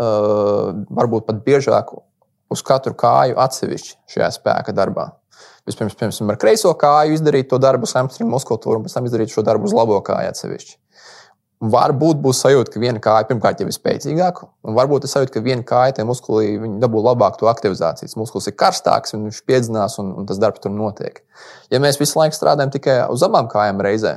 uh, 0.03 0.69
varbūt 0.93 1.25
pat 1.31 1.41
biežāk 1.47 1.95
uz 2.53 2.61
katru 2.67 2.93
kāju 2.99 3.41
atsevišķi 3.41 3.97
šajā 4.13 4.31
spēka 4.37 4.77
darbā. 4.77 5.09
Vispirms, 5.69 5.95
piemēram, 5.97 6.35
ar 6.35 6.39
kreiso 6.43 6.73
kāju 6.77 7.17
izdarīt 7.17 7.49
to 7.49 7.59
darbu 7.63 7.87
uz 7.87 7.95
hamstringa 7.97 8.35
muskultūru, 8.35 8.81
un 8.81 8.87
pēc 8.87 8.97
tam 8.99 9.07
izdarīt 9.09 9.33
šo 9.33 9.45
darbu 9.47 9.69
uz 9.71 9.75
labo 9.77 10.01
kāju 10.05 10.33
atsevišķi. 10.33 10.75
Varbūt 11.63 12.19
būs 12.19 12.41
sajūta, 12.43 12.73
ka 12.75 12.81
viena 12.83 12.99
kāja 13.03 13.29
pirmkārt 13.29 13.61
jau 13.63 13.69
ir 13.71 13.75
spēcīgāka, 13.77 14.49
un 14.67 14.75
varbūt 14.75 15.05
ir 15.07 15.13
sajūta, 15.13 15.31
ka 15.37 15.43
viena 15.45 15.63
kāja 15.63 15.95
tam 16.01 16.09
muskulī 16.11 16.57
dabū 16.83 17.05
labāk 17.07 17.37
to 17.39 17.47
aktivizāciju. 17.47 18.11
Muskulis 18.19 18.51
ir 18.51 18.57
karstāks, 18.59 19.15
un 19.15 19.29
viņš 19.29 19.39
piedzinās, 19.47 19.95
un, 20.03 20.11
un 20.19 20.27
tas 20.27 20.43
darbs 20.43 20.65
tur 20.65 20.75
notiek. 20.75 21.23
Ja 21.71 21.79
mēs 21.83 22.01
visu 22.03 22.19
laiku 22.19 22.35
strādājam 22.35 22.75
tikai 22.75 22.99
uz 23.15 23.23
abām 23.23 23.47
kājām 23.53 23.79
reizē, 23.87 24.17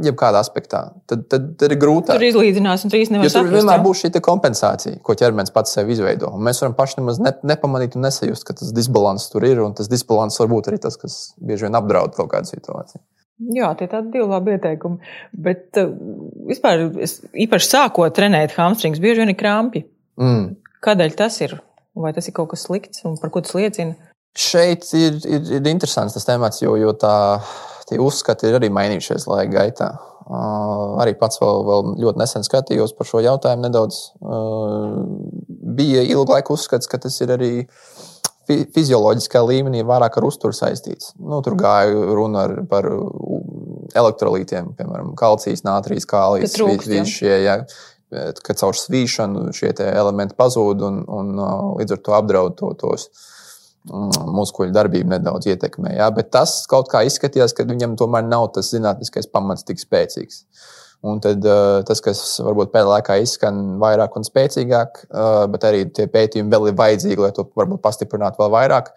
jebkādā 0.00 0.40
aspektā, 0.40 0.80
tad, 1.10 1.26
tad, 1.28 1.50
tad 1.60 1.74
ir 1.74 1.76
grūtāk. 1.80 2.16
Tur 2.16 2.24
izlīdzinās, 2.24 2.86
un 2.86 2.92
trīs 2.92 3.12
nevar 3.12 3.26
būt. 3.28 3.36
Tur 3.36 3.52
vienmēr 3.52 3.82
būs 3.84 4.00
šī 4.06 4.12
kompensācija, 4.24 5.00
ko 5.04 5.16
ķermenis 5.20 5.52
pats 5.52 5.76
sev 5.76 5.92
izveido. 5.92 6.32
Un 6.32 6.44
mēs 6.46 6.62
varam 6.64 6.76
paši 6.78 7.02
nemaz 7.02 7.20
ne, 7.20 7.34
nepamanīt 7.52 7.98
un 7.98 8.06
nesajust, 8.08 8.46
ka 8.48 8.56
tas 8.56 8.72
disbalans 8.76 9.28
tur 9.32 9.44
ir, 9.44 9.60
un 9.60 9.76
tas 9.76 9.92
disbalans 9.92 10.40
var 10.40 10.48
būt 10.54 10.72
arī 10.72 10.80
tas, 10.80 10.96
kas 11.00 11.20
bieži 11.36 11.68
vien 11.68 11.76
apdraud 11.76 12.16
kaut 12.16 12.32
kādu 12.32 12.48
situāciju. 12.48 13.04
Jā, 13.40 13.70
tie 13.76 13.86
ir 13.86 13.92
tādi 13.94 14.12
divi 14.12 14.26
labi 14.28 14.52
ieteikumi. 14.56 15.12
Bet 15.32 15.78
uh, 15.80 15.94
vispār, 16.50 16.90
es, 17.00 17.18
īpaši 17.32 17.70
sākot 17.70 18.14
trenēt 18.16 18.52
hamstrings, 18.58 19.00
bieži 19.00 19.22
vien 19.22 19.32
ir 19.32 19.38
krampi. 19.40 19.86
Mm. 20.20 20.52
Kādēļ 20.84 21.16
tas 21.16 21.40
ir? 21.44 21.56
Vai 21.96 22.12
tas 22.16 22.28
ir 22.28 22.36
kaut 22.36 22.52
kas 22.52 22.66
slikts 22.68 23.04
un 23.08 23.16
par 23.20 23.32
ko 23.32 23.42
tas 23.44 23.56
liecina? 23.56 23.96
Šeit 24.36 24.84
ir, 24.94 25.16
ir, 25.26 25.48
ir 25.56 25.72
interesants 25.72 26.14
tas 26.14 26.28
temats, 26.28 26.60
jo, 26.62 26.76
jo 26.78 26.92
tā, 26.94 27.40
tie 27.88 27.98
uzskati 28.00 28.46
ir 28.46 28.60
arī 28.60 28.70
mainījušies 28.72 29.26
laika 29.30 29.56
gaitā. 29.56 29.90
Uh, 30.30 31.00
arī 31.02 31.16
pats 31.18 31.40
vēl, 31.42 31.64
vēl 31.66 31.88
ļoti 32.04 32.20
nesen 32.20 32.44
skatījos 32.46 32.92
par 32.94 33.08
šo 33.08 33.24
jautājumu. 33.24 33.64
Nedaudz 33.66 34.02
uh, 34.20 35.00
bija 35.80 36.04
ilgu 36.06 36.36
laiku 36.36 36.54
uzskats, 36.54 36.86
ka 36.90 37.00
tas 37.02 37.16
ir 37.24 37.32
arī 37.34 37.50
fizioloģiskā 38.74 39.42
līmenī 39.46 39.82
vairāk 39.86 40.18
ar 40.18 40.26
uzturu 40.28 40.56
saistīts. 40.56 41.14
Nu, 41.18 41.40
tur 41.44 41.56
gāja 41.60 41.94
runa 42.16 42.44
ar, 42.46 42.56
par 42.70 42.88
elektrolītiem, 44.00 44.72
piemēram, 44.78 45.14
kalcijas, 45.18 45.64
nātrijas, 45.66 46.06
kālijas, 46.10 46.56
visi 46.58 47.04
šie. 47.08 47.34
Ja, 47.44 47.60
kad 48.42 48.58
caur 48.58 48.74
svīšanu 48.74 49.52
šie 49.54 49.70
elementi 49.86 50.34
pazūd 50.38 50.80
un, 50.82 51.02
un 51.06 51.36
līdz 51.78 51.94
ar 51.94 52.00
to 52.06 52.16
apdraud 52.16 52.56
to, 52.58 52.72
tos 52.80 53.06
muskuļu 53.86 54.74
darbību 54.74 55.14
nedaudz 55.14 55.46
ietekmē. 55.52 55.94
Ja? 55.96 56.10
Bet 56.14 56.32
tas 56.34 56.58
kaut 56.70 56.90
kā 56.90 57.04
izskatījās, 57.06 57.54
ka 57.56 57.64
viņam 57.68 57.94
tomēr 58.00 58.26
nav 58.26 58.50
tas 58.56 58.72
zinātniskais 58.74 59.30
pamats 59.30 59.64
tik 59.64 59.80
spēcīgs. 59.80 60.42
Uh, 60.42 60.66
Un 61.00 61.20
tad 61.24 61.44
uh, 61.48 61.80
tas, 61.88 62.02
kas 62.04 62.18
varbūt 62.44 62.74
pēdējā 62.74 62.90
laikā 62.90 63.14
izskan 63.22 63.60
vairāk 63.80 64.18
un 64.20 64.26
spēcīgāk, 64.26 64.98
uh, 65.08 65.46
bet 65.48 65.64
arī 65.64 65.86
tie 65.96 66.04
pētījumi 66.12 66.52
vēl 66.52 66.68
ir 66.68 66.74
vajadzīgi, 66.76 67.22
lai 67.24 67.30
to 67.36 67.46
varbūt 67.56 67.80
pastiprinātu 67.84 68.42
vēl 68.42 68.50
vairāk, 68.52 68.90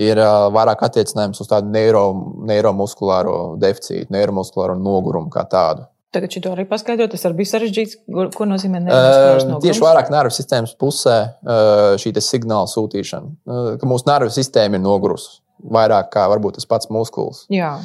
ir 0.00 0.20
uh, 0.22 0.46
vairāk 0.54 0.86
attiecinājums 0.88 1.42
uz 1.44 1.50
tādu 1.50 1.68
neiro, 1.74 2.06
neiromuskulāro 2.48 3.58
deficītu, 3.60 4.08
neiromuskulāro 4.16 4.78
nogurumu 4.80 5.28
kā 5.34 5.44
tādu. 5.52 5.84
Tagad 6.14 6.32
šo 6.32 6.54
arī 6.54 6.64
paskaidrot, 6.70 7.10
tas 7.12 7.26
arī 7.26 7.40
bija 7.42 7.50
sarežģīts. 7.56 7.96
Ko 8.38 8.46
nozīmē 8.46 8.80
nervu 8.86 9.56
uh, 9.58 9.62
Tieši 9.64 9.82
vairāk 9.82 10.12
nervu 10.14 10.32
sistēmas 10.32 10.76
pusē 10.80 11.18
uh, 11.26 11.96
šī 12.00 12.14
signāla 12.22 12.70
sūtīšana, 12.70 13.32
uh, 13.50 13.72
ka 13.80 13.88
mūsu 13.90 14.08
nervu 14.08 14.32
sistēma 14.32 14.78
ir 14.78 14.84
nogurusi. 14.86 15.42
vairāk 15.64 16.10
kā 16.12 16.24
varbūt 16.30 16.58
tas 16.58 16.68
pats 16.68 16.90
muskulis. 16.92 17.44
Jā. 17.52 17.76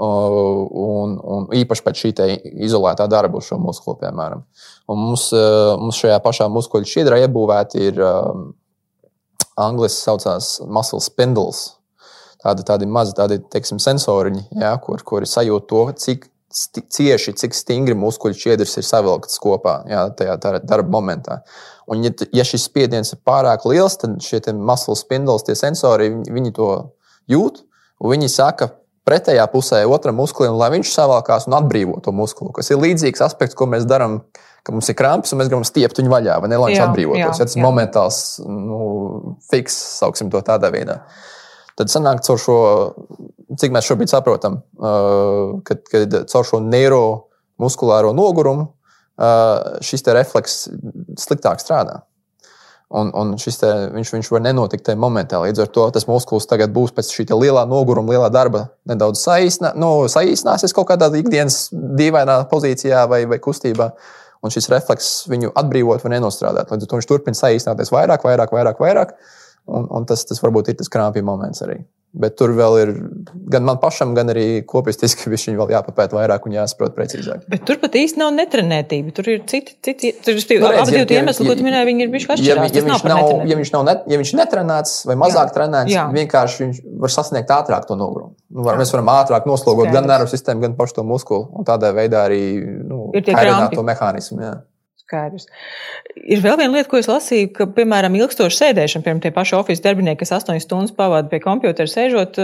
Un, 0.00 1.18
un 1.20 1.50
īpaši 1.52 1.82
pēc 1.84 1.98
šī 2.00 2.10
izolētā 2.64 3.04
darba 3.10 3.36
uz 3.36 3.50
šo 3.50 3.58
muskuli, 3.60 3.98
piemēram. 4.00 4.46
Un 4.88 5.02
mums, 5.02 5.26
mums 5.82 5.98
šajā 6.00 6.16
pašā 6.24 6.46
muskuļu 6.48 6.88
šķiedrā 6.88 7.18
iebūvēti 7.26 7.82
ir 7.90 8.00
um, 8.00 8.46
angļuiski 9.60 10.00
saucās 10.00 10.54
muscle 10.72 11.02
spindles. 11.04 11.66
Tādi, 12.40 12.64
tādi 12.64 12.88
mazi 12.88 13.12
tādi, 13.18 13.36
teiksim, 13.52 13.76
sensoriņi, 13.82 14.46
ja, 14.62 14.72
kur, 14.80 15.02
kuri 15.04 15.28
sajūt 15.28 15.66
to, 15.68 15.82
cik 16.00 16.30
cieši, 16.50 17.34
cik 17.38 17.54
stingri 17.54 17.94
muskuļu 17.94 18.34
šķiedrs 18.34 18.78
ir 18.80 18.86
savilkts 18.86 19.38
kopā 19.42 19.82
jā, 19.90 20.06
tajā 20.16 20.38
darba 20.40 20.88
momentā. 20.90 21.42
Un, 21.90 22.02
ja, 22.06 22.14
ja 22.34 22.46
šis 22.46 22.64
spiediens 22.66 23.12
ir 23.12 23.20
pārāk 23.26 23.68
liels, 23.68 23.98
tad 24.00 24.16
šie 24.24 24.40
muskuļu 24.56 24.96
spindles, 24.98 25.44
tie 25.46 25.58
sensori, 25.58 26.08
viņi, 26.14 26.34
viņi 26.34 26.54
to 26.56 26.70
jūt. 27.30 27.62
Viņi 28.00 28.30
saka, 28.32 28.70
pretējā 29.08 29.46
pusē 29.52 29.82
otram 29.88 30.18
muskulim, 30.20 30.56
lai 30.60 30.70
viņš 30.76 30.92
savalkās 30.92 31.48
un 31.48 31.56
atbrīvo 31.58 31.98
to 32.04 32.12
muskuli. 32.14 32.52
Tas 32.56 32.70
ir 32.72 32.80
līdzīgs 32.82 33.24
aspekts, 33.24 33.56
ko 33.58 33.68
mēs 33.70 33.86
darām, 33.88 34.20
ka 34.66 34.74
mums 34.74 34.90
ir 34.92 34.98
kramps 34.98 35.32
un 35.32 35.40
mēs 35.40 35.48
gribam 35.50 35.66
stiept 35.66 36.00
viņu 36.00 36.12
vaļā, 36.12 36.38
vai 36.42 36.50
ne, 36.52 36.58
lai 36.60 36.72
viņš 36.72 36.84
atbrīvotos. 36.84 37.40
Ja 37.40 37.46
tas 37.48 37.56
ir 37.56 37.64
momentāls, 37.64 38.18
nu, 38.44 38.80
fiks, 39.50 39.78
sauksim 40.00 40.32
to 40.32 40.42
tādā 40.46 40.72
veidā. 40.74 41.00
Tad 41.80 41.88
sanāk 41.88 42.20
caur 42.26 42.40
šo, 42.40 42.58
cik 43.60 43.72
mēs 43.72 43.88
šobrīd 43.88 44.12
saprotam, 44.12 44.60
kad, 45.64 45.80
kad 45.88 46.18
caur 46.28 46.44
šo 46.44 46.60
neiromuskulāro 46.66 48.12
nogurumu 48.16 48.68
šis 49.84 50.04
refleks 50.12 50.62
sliktāk 51.20 51.62
strādā. 51.62 52.02
Un, 52.90 53.12
un 53.14 53.36
šis 53.38 53.60
te, 53.60 53.68
viņš, 53.94 54.10
viņš 54.16 54.28
var 54.34 54.42
nenotikt 54.42 54.82
tajā 54.88 54.98
momentā. 54.98 55.38
Līdz 55.44 55.62
ar 55.62 55.68
to 55.70 55.84
tas 55.94 56.08
muskulis 56.10 56.48
tagad 56.50 56.72
būs 56.74 56.90
pēc 56.96 57.12
šī 57.14 57.28
lielā 57.30 57.62
noguruma, 57.70 58.16
lielā 58.16 58.30
darba 58.34 58.64
nedaudz 58.90 59.22
saīsnā, 59.22 59.76
nu, 59.78 60.08
saīsināsies 60.10 60.74
kaut 60.74 60.88
kādā 60.88 61.06
ikdienas 61.20 61.68
dīvainā 61.70 62.40
pozīcijā 62.50 63.04
vai, 63.10 63.22
vai 63.30 63.38
kustībā. 63.38 63.92
Un 64.42 64.50
šis 64.50 64.70
refleks 64.72 65.10
viņu 65.30 65.52
atbrīvot 65.60 66.02
vai 66.02 66.16
nenostrādāt. 66.16 66.72
Līdz 66.72 66.86
ar 66.86 66.90
to 66.90 66.98
viņš 66.98 67.08
turpina 67.10 67.38
saīsināties 67.38 67.92
vairāk, 67.94 68.26
vairāk, 68.26 68.56
vairāk. 68.56 68.82
vairāk 68.82 69.14
un, 69.66 69.86
un 69.90 70.06
tas, 70.08 70.24
tas 70.26 70.42
varbūt 70.42 70.72
ir 70.72 70.78
tas 70.80 70.90
krāpju 70.92 71.24
moments 71.26 71.62
arī. 71.66 71.80
Bet 72.10 72.34
tur 72.40 72.50
vēl 72.58 72.76
ir 72.80 72.88
gan 73.52 73.62
man 73.62 73.76
pašam, 73.78 74.16
gan 74.16 74.32
arī 74.32 74.64
kopistiski 74.66 75.30
viņš 75.32 75.44
vēl 75.60 75.74
jāpapēta 75.76 76.16
vairāk 76.16 76.48
un 76.48 76.56
jāsaprot 76.56 76.96
precīzāk. 76.96 77.44
Bet 77.52 77.62
tur 77.68 77.78
pat 77.82 77.94
īsti 78.00 78.18
nav 78.18 78.32
netrenētība. 78.34 79.14
Tur 79.14 79.28
ir 79.30 79.44
citi, 79.50 79.76
citi 79.86 80.10
tur 80.26 80.34
ir 80.34 80.64
nu, 80.64 80.72
redz, 80.74 80.88
abi 80.88 80.98
ja, 80.98 81.04
iemesli, 81.20 81.46
ja, 81.46 81.52
ko 81.52 81.58
tu 81.60 81.66
minēji, 81.66 81.88
viņi 81.90 82.04
ir 82.06 82.10
bijuši 82.14 82.30
atšķirīgi. 82.34 82.50
Ja, 82.50 82.80
ja, 82.80 82.86
viņš 82.88 83.04
nav, 83.12 83.30
ja 83.52 83.60
viņš 83.60 83.72
nav 83.76 83.86
net, 83.86 84.02
ja 84.10 84.18
viņš 84.22 84.32
netrenēts 84.40 84.96
vai 85.06 85.18
mazāk 85.22 85.52
jā. 85.52 85.56
trenēts, 85.58 85.94
jā. 85.94 86.08
vienkārši 86.16 86.64
viņš 86.64 86.82
var 87.04 87.14
sasniegt 87.14 87.54
ātrāk 87.54 87.86
to 87.86 87.98
nogurumu. 88.00 88.34
Nu, 88.50 88.66
var, 88.66 88.80
mēs 88.80 88.90
varam 88.96 89.12
ātrāk 89.14 89.46
noslogot 89.46 89.86
Skaidrs. 89.86 90.00
gan 90.00 90.10
nervu 90.10 90.32
sistēmu, 90.34 90.64
gan 90.66 90.74
pašu 90.80 90.98
to 90.98 91.06
muskuli 91.06 91.46
un 91.54 91.68
tādā 91.68 91.94
veidā 91.94 92.26
arī 92.26 92.42
nu, 92.90 93.06
kairināt 93.14 93.78
to 93.78 93.86
mehānismu. 93.86 94.42
Jā 94.42 94.58
skaidrs. 95.10 95.48
Ir 96.22 96.42
vēl 96.44 96.60
viena 96.62 96.78
lieta, 96.78 96.88
ko 96.90 97.00
es 97.02 97.10
lasīju, 97.10 97.50
ka, 97.56 97.68
piemēram, 97.76 98.16
ilgstoša 98.22 98.62
sēdēšana, 98.64 99.06
piemēram, 99.06 99.22
tie 99.24 99.34
paši 99.34 99.56
oficiāli 99.58 99.88
darbinieki, 99.88 100.22
kas 100.22 100.36
8 100.38 100.62
stundas 100.62 100.94
pavada 100.96 101.30
pie 101.32 101.42
kompjutera 101.42 101.90
sēžot, 101.90 102.38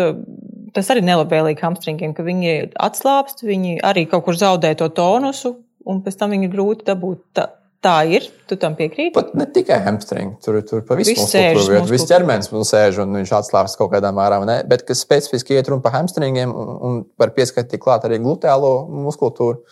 tas 0.76 0.90
arī 0.92 1.04
nelabvēlīgi 1.06 1.64
hamstringiem, 1.64 2.16
ka 2.16 2.26
viņi 2.26 2.56
atslābst, 2.88 3.46
viņi 3.46 3.78
arī 3.87 4.06
kaut 4.11 4.26
kur 4.26 4.38
zaudē 4.38 4.75
to 4.78 4.90
tonusu, 4.92 5.56
un 5.87 6.02
pēc 6.04 6.18
tam 6.20 6.35
viņi 6.35 6.50
ir 6.50 6.52
grūti 6.56 6.88
dabūt. 6.90 7.23
Tā, 7.37 7.49
tā 7.87 7.96
ir, 8.11 8.26
tu 8.50 8.58
tam 8.61 8.75
piekrīti? 8.78 9.12
Pat 9.14 9.35
ne 9.38 9.46
tikai 9.52 9.78
hamstringi, 9.85 10.38
tur, 10.42 10.58
tur 10.66 10.82
pa 10.87 10.96
visu 10.99 11.14
muskultūru, 11.14 11.85
viss 11.92 12.08
ķermenis 12.11 12.50
ķermenis 12.50 12.70
sēž 12.73 13.02
un 13.04 13.18
viņš 13.20 13.35
atslābst 13.40 13.78
kaut 13.78 13.92
kādā 13.94 14.11
mērā, 14.16 14.40
ne? 14.49 14.58
bet 14.68 14.82
kas 14.88 15.04
specifiski 15.04 15.54
iet 15.56 15.70
runa 15.70 15.85
par 15.85 15.94
hamstringiem 15.99 16.50
un, 16.50 16.73
un 16.88 16.96
var 17.20 17.35
pieskaitīt 17.37 17.82
klāt 17.82 18.08
arī 18.08 18.18
gluteālo 18.25 18.73
muskultūru 19.06 19.62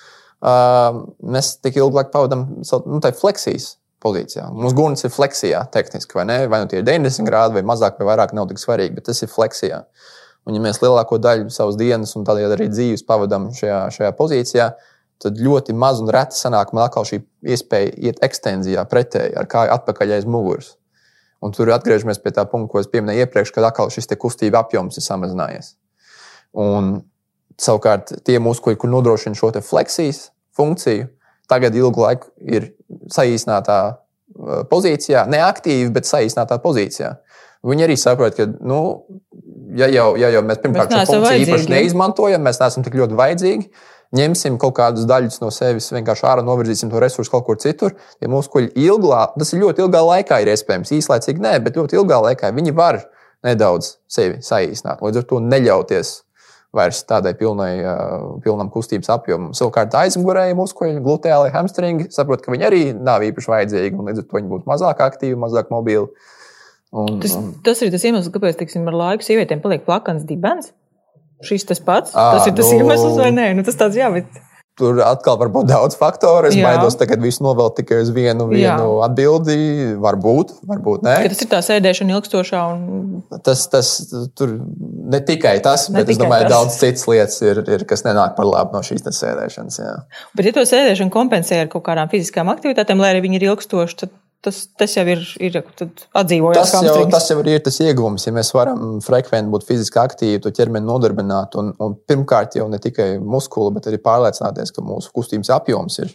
mēs 0.44 1.54
tik 1.64 1.78
ilgu 1.80 1.96
laiku 1.98 2.12
pavadām 2.12 2.44
nu, 2.60 3.00
tādā 3.00 3.14
fleksijas 3.16 3.74
pozīcijā. 4.04 4.50
Mums 4.52 4.74
guns 4.76 5.06
ir 5.06 5.12
fleksijā, 5.14 5.62
tehniski, 5.72 6.16
vai 6.18 6.26
ne? 6.28 6.38
Vai 6.52 6.60
nu 6.62 6.68
tie 6.68 6.82
ir 6.82 6.86
90 6.86 7.28
grādi, 7.28 7.56
vai 7.56 7.64
mazāk, 7.66 7.96
vai 8.00 8.10
vairāk, 8.12 8.34
nav 8.36 8.50
tik 8.50 8.60
svarīgi, 8.60 8.96
bet 8.98 9.08
tas 9.08 9.24
ir 9.24 9.32
fleksijā. 9.32 9.80
Un, 10.44 10.56
ja 10.56 10.60
mēs 10.60 10.82
lielāko 10.82 11.16
daļu 11.24 11.48
savas 11.52 11.78
dienas 11.80 12.12
un 12.18 12.26
tādējādi 12.28 12.58
arī 12.58 12.66
dzīves 12.68 13.06
pavadām 13.08 13.48
šajā, 13.56 13.78
šajā 13.96 14.10
pozīcijā, 14.18 14.68
tad 15.24 15.40
ļoti 15.40 15.72
maz 15.80 16.02
un 16.04 16.12
reti 16.12 16.36
sanāk 16.36 16.74
man 16.76 16.84
atkal 16.84 17.06
šī 17.08 17.22
iespēja 17.54 17.94
iet 18.10 18.20
ekstenzijā 18.26 18.84
pretēji, 18.90 19.32
ar 19.40 19.48
kāju 19.48 19.72
atpakaļ 19.78 20.18
aiz 20.18 20.28
muguras. 20.28 20.74
Un 21.44 21.52
tur 21.56 21.72
atgriežamies 21.72 22.20
pie 22.20 22.34
tā 22.36 22.44
punkta, 22.48 22.72
ko 22.72 22.82
es 22.82 22.90
pieminēju 22.92 23.24
iepriekš, 23.24 23.54
kad 23.56 23.64
atkal 23.68 23.88
šis 23.92 24.10
kustība 24.20 24.60
apjoms 24.60 25.00
ir 25.00 25.04
samazinājies. 25.04 25.74
Un, 26.60 26.92
savukārt, 27.60 28.12
tie 28.24 28.36
muskuļi, 28.40 28.78
kur 28.80 28.92
nodrošina 28.92 29.38
šo 29.38 29.52
fleksijas 29.64 30.28
funkciju, 30.56 31.08
tagad 31.50 31.76
ilgu 31.76 32.04
laiku 32.04 32.30
ir 32.44 32.70
saīsinātā 33.12 33.78
uh, 33.90 34.62
pozīcijā, 34.70 35.26
neaktīvi, 35.30 35.90
bet 35.94 36.08
saīsinātā 36.08 36.61
pozīcijā. 36.64 37.14
Viņi 37.64 37.87
arī 37.87 37.96
saprot, 37.96 38.37
ka, 38.37 38.44
nu, 38.61 38.78
ja 39.78 39.88
jau, 39.88 40.12
ja 40.20 40.28
jau 40.34 40.44
mēs 40.44 40.61
pirmkārt 40.61 40.92
šo 40.92 41.04
funkciju 41.14 41.46
īpaši 41.46 41.73
neizmantojam, 41.73 42.44
mēs 42.44 42.61
neesam 42.61 42.84
tik 42.84 42.96
ļoti 43.00 43.16
vajadzīgi. 43.18 43.68
Ņemsim 44.14 44.58
kaut 44.62 44.76
kādus 44.76 45.08
daļus 45.11 45.40
no 45.42 45.49
sevis, 45.50 45.88
vienkārši 45.90 46.26
ārā 46.28 46.44
novirzīsim 46.46 46.90
to 46.92 47.00
resursu 47.02 47.32
kaut 47.32 47.49
kur 47.49 47.56
citur. 47.58 47.96
Ja 48.23 48.28
muskuļi 48.30 48.70
ilgā, 48.84 49.25
tas 49.34 49.50
ir 49.54 49.64
ļoti 49.64 49.82
ilgā 49.82 50.04
laikā, 50.06 50.38
ir 50.44 50.52
iespējams, 50.52 50.92
īslaicīgi 51.00 51.42
nē, 51.42 51.56
bet 51.64 51.80
ļoti 51.80 51.99
ilgā 51.99 52.20
laikā 52.28 52.52
viņi 52.54 52.76
var 52.76 53.00
nedaudz 53.44 53.96
sevi 54.06 54.38
saīsināt. 54.44 55.02
Līdz 55.02 55.23
ar 55.23 55.26
to 55.32 55.40
neļauties 55.42 56.12
vairs 56.75 57.02
tādai 57.09 57.35
pilnai, 57.38 57.73
pilnam 58.45 58.71
kustības 58.73 59.11
apjomam. 59.14 59.52
Savukārt 59.57 59.95
aizmugurēji 59.99 60.57
muskuļi, 60.59 61.02
gluteāli, 61.04 61.52
hamstringi 61.54 62.09
saprot, 62.14 62.43
ka 62.45 62.54
viņi 62.54 62.69
arī 62.69 62.83
nav 62.95 63.25
īpaši 63.26 63.52
vajadzīgi, 63.52 63.99
un 63.99 64.11
līdz 64.11 64.23
ar 64.23 64.28
to 64.28 64.38
viņi 64.38 64.50
būtu 64.52 64.71
mazāk 64.71 65.02
aktīvi, 65.07 65.40
mazāk 65.40 65.71
mobili. 65.75 66.09
Un, 66.95 67.19
tas, 67.23 67.35
un... 67.38 67.52
tas 67.66 67.83
ir 67.83 67.90
tas 67.95 68.07
iemesls, 68.07 68.31
kāpēc 68.35 68.59
teiksim, 68.61 68.87
ar 68.90 68.99
laiku 69.00 69.26
sievietēm 69.26 69.62
paliek 69.64 69.87
plakans 69.87 70.26
dibens. 70.28 70.71
Šis 71.45 71.66
tas 71.69 71.81
pats, 71.83 72.14
à, 72.14 72.37
tas 72.37 72.47
ir 72.49 72.54
tas 72.57 72.71
nu... 72.71 72.81
iemesls, 72.81 73.19
vai 73.19 73.33
nē? 73.35 73.49
Nu, 73.59 73.64
tas 73.66 73.76
tāds 73.78 73.99
jā, 73.99 74.07
bet 74.14 74.31
Tur 74.75 74.99
atkal 75.07 75.37
var 75.38 75.52
būt 75.54 75.69
daudz 75.71 75.95
faktoru. 75.95 76.49
Es 76.50 76.57
Jā. 76.59 76.66
baidos, 76.66 76.97
ka 76.99 77.19
visu 77.23 77.45
novēl 77.47 77.69
tikai 77.76 78.00
uz 78.02 78.09
vienu, 78.14 78.49
vienu 78.50 78.97
atbildi. 79.07 79.59
Varbūt, 80.02 80.57
varbūt 80.66 81.04
nē. 81.07 81.14
Ka 81.23 81.31
tas 81.31 81.45
ir 81.45 81.50
tā 81.52 81.61
sēdēšana 81.62 82.16
ilgstošā. 82.16 82.62
Un... 82.75 83.23
Tas, 83.47 83.62
tas 83.71 83.93
tur 84.35 84.57
ne 84.59 85.21
tikai 85.23 85.61
tas, 85.62 85.87
ne 85.93 86.00
bet 86.00 86.11
tikai 86.11 86.16
es 86.16 86.23
domāju, 86.25 86.49
ka 86.49 86.52
daudz 86.57 86.81
citas 86.81 87.07
lietas 87.11 87.38
ir, 87.47 87.62
ir, 87.76 87.87
kas 87.87 88.02
nenāk 88.02 88.35
par 88.35 88.50
labu 88.50 88.75
no 88.75 88.83
šīs 88.83 89.07
sēdēšanas. 89.07 89.78
Jā. 89.78 89.95
Bet, 90.35 90.50
ja 90.50 90.57
to 90.59 90.66
sēdēšanu 90.66 91.14
kompensē 91.14 91.62
ar 91.62 91.71
kaut 91.71 91.87
kādām 91.87 92.11
fiziskām 92.11 92.50
aktivitātēm, 92.50 92.99
lai 92.99 93.14
arī 93.14 93.23
viņi 93.28 93.38
ir 93.38 93.50
ilgstoši, 93.52 94.00
tad 94.02 94.19
Tas, 94.44 94.58
tas 94.76 94.92
jau 94.92 95.04
ir, 95.08 95.22
ir 95.40 95.54
atdzīvojis. 95.56 96.58
Tas, 96.58 96.72
jau, 96.84 96.96
tas 97.08 97.28
jau 97.30 97.38
ir 97.48 97.62
tas 97.64 97.78
iegūms, 97.80 98.26
ja 98.26 98.32
mēs 98.36 98.50
varam 98.52 98.98
frekventi 99.04 99.48
būt 99.54 99.64
fiziski 99.64 100.00
aktīvi, 100.02 100.42
to 100.44 100.52
ķermeni 100.52 100.84
nodarbināt. 100.84 101.56
Un, 101.60 101.70
un 101.80 101.94
pirmkārt, 102.10 102.58
jau 102.58 102.66
ne 102.68 102.80
tikai 102.82 103.14
muskuli, 103.22 103.72
bet 103.78 103.88
arī 103.88 104.02
pārliecināties, 104.04 104.74
ka 104.76 104.84
mūsu 104.84 105.14
kustības 105.16 105.48
apjoms 105.56 105.96
ir, 106.04 106.12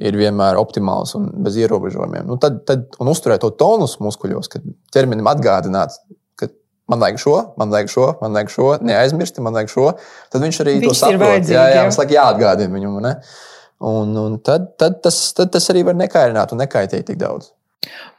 ir 0.00 0.16
vienmēr 0.16 0.56
optimāls 0.60 1.12
un 1.18 1.28
bez 1.44 1.60
ierobežojumiem. 1.60 2.24
Nu, 2.30 2.40
tad, 2.40 2.62
tad, 2.68 2.88
un 2.96 3.12
uzturēt 3.12 3.44
to 3.44 3.52
tonus 3.60 3.98
muskuļos, 4.00 4.48
kad 4.54 4.64
ķermenim 4.96 5.28
atgādināt, 5.28 6.00
ka 6.40 6.48
man 6.88 7.04
vajag 7.04 7.20
šo, 7.26 7.36
man 7.60 7.76
vajag 7.76 7.92
šo, 7.92 8.10
man 8.24 8.40
vajag 8.40 8.56
šo, 8.56 8.72
neaizmirsti, 8.88 9.44
man 9.44 9.60
vajag 9.60 9.76
šo. 9.76 9.88
Tad 10.32 10.48
viņš 10.48 10.64
arī 10.64 10.78
Viss 10.80 10.94
to 10.94 10.98
saprot. 11.02 11.44
Jā, 11.44 11.68
jā, 11.76 11.84
mums 11.84 12.00
laikam 12.00 12.22
jāatgādina 12.22 12.78
viņam. 12.78 13.00
Ne? 13.04 13.16
Un, 13.80 14.12
un 14.20 14.36
tad, 14.44 14.74
tad, 14.80 14.98
tas, 15.04 15.18
tad 15.36 15.52
tas 15.54 15.70
arī 15.72 15.86
var 15.88 15.96
nekairināt 15.96 16.52
un 16.52 16.60
nekaitēt 16.60 17.06
tik 17.08 17.18
daudz. 17.20 17.48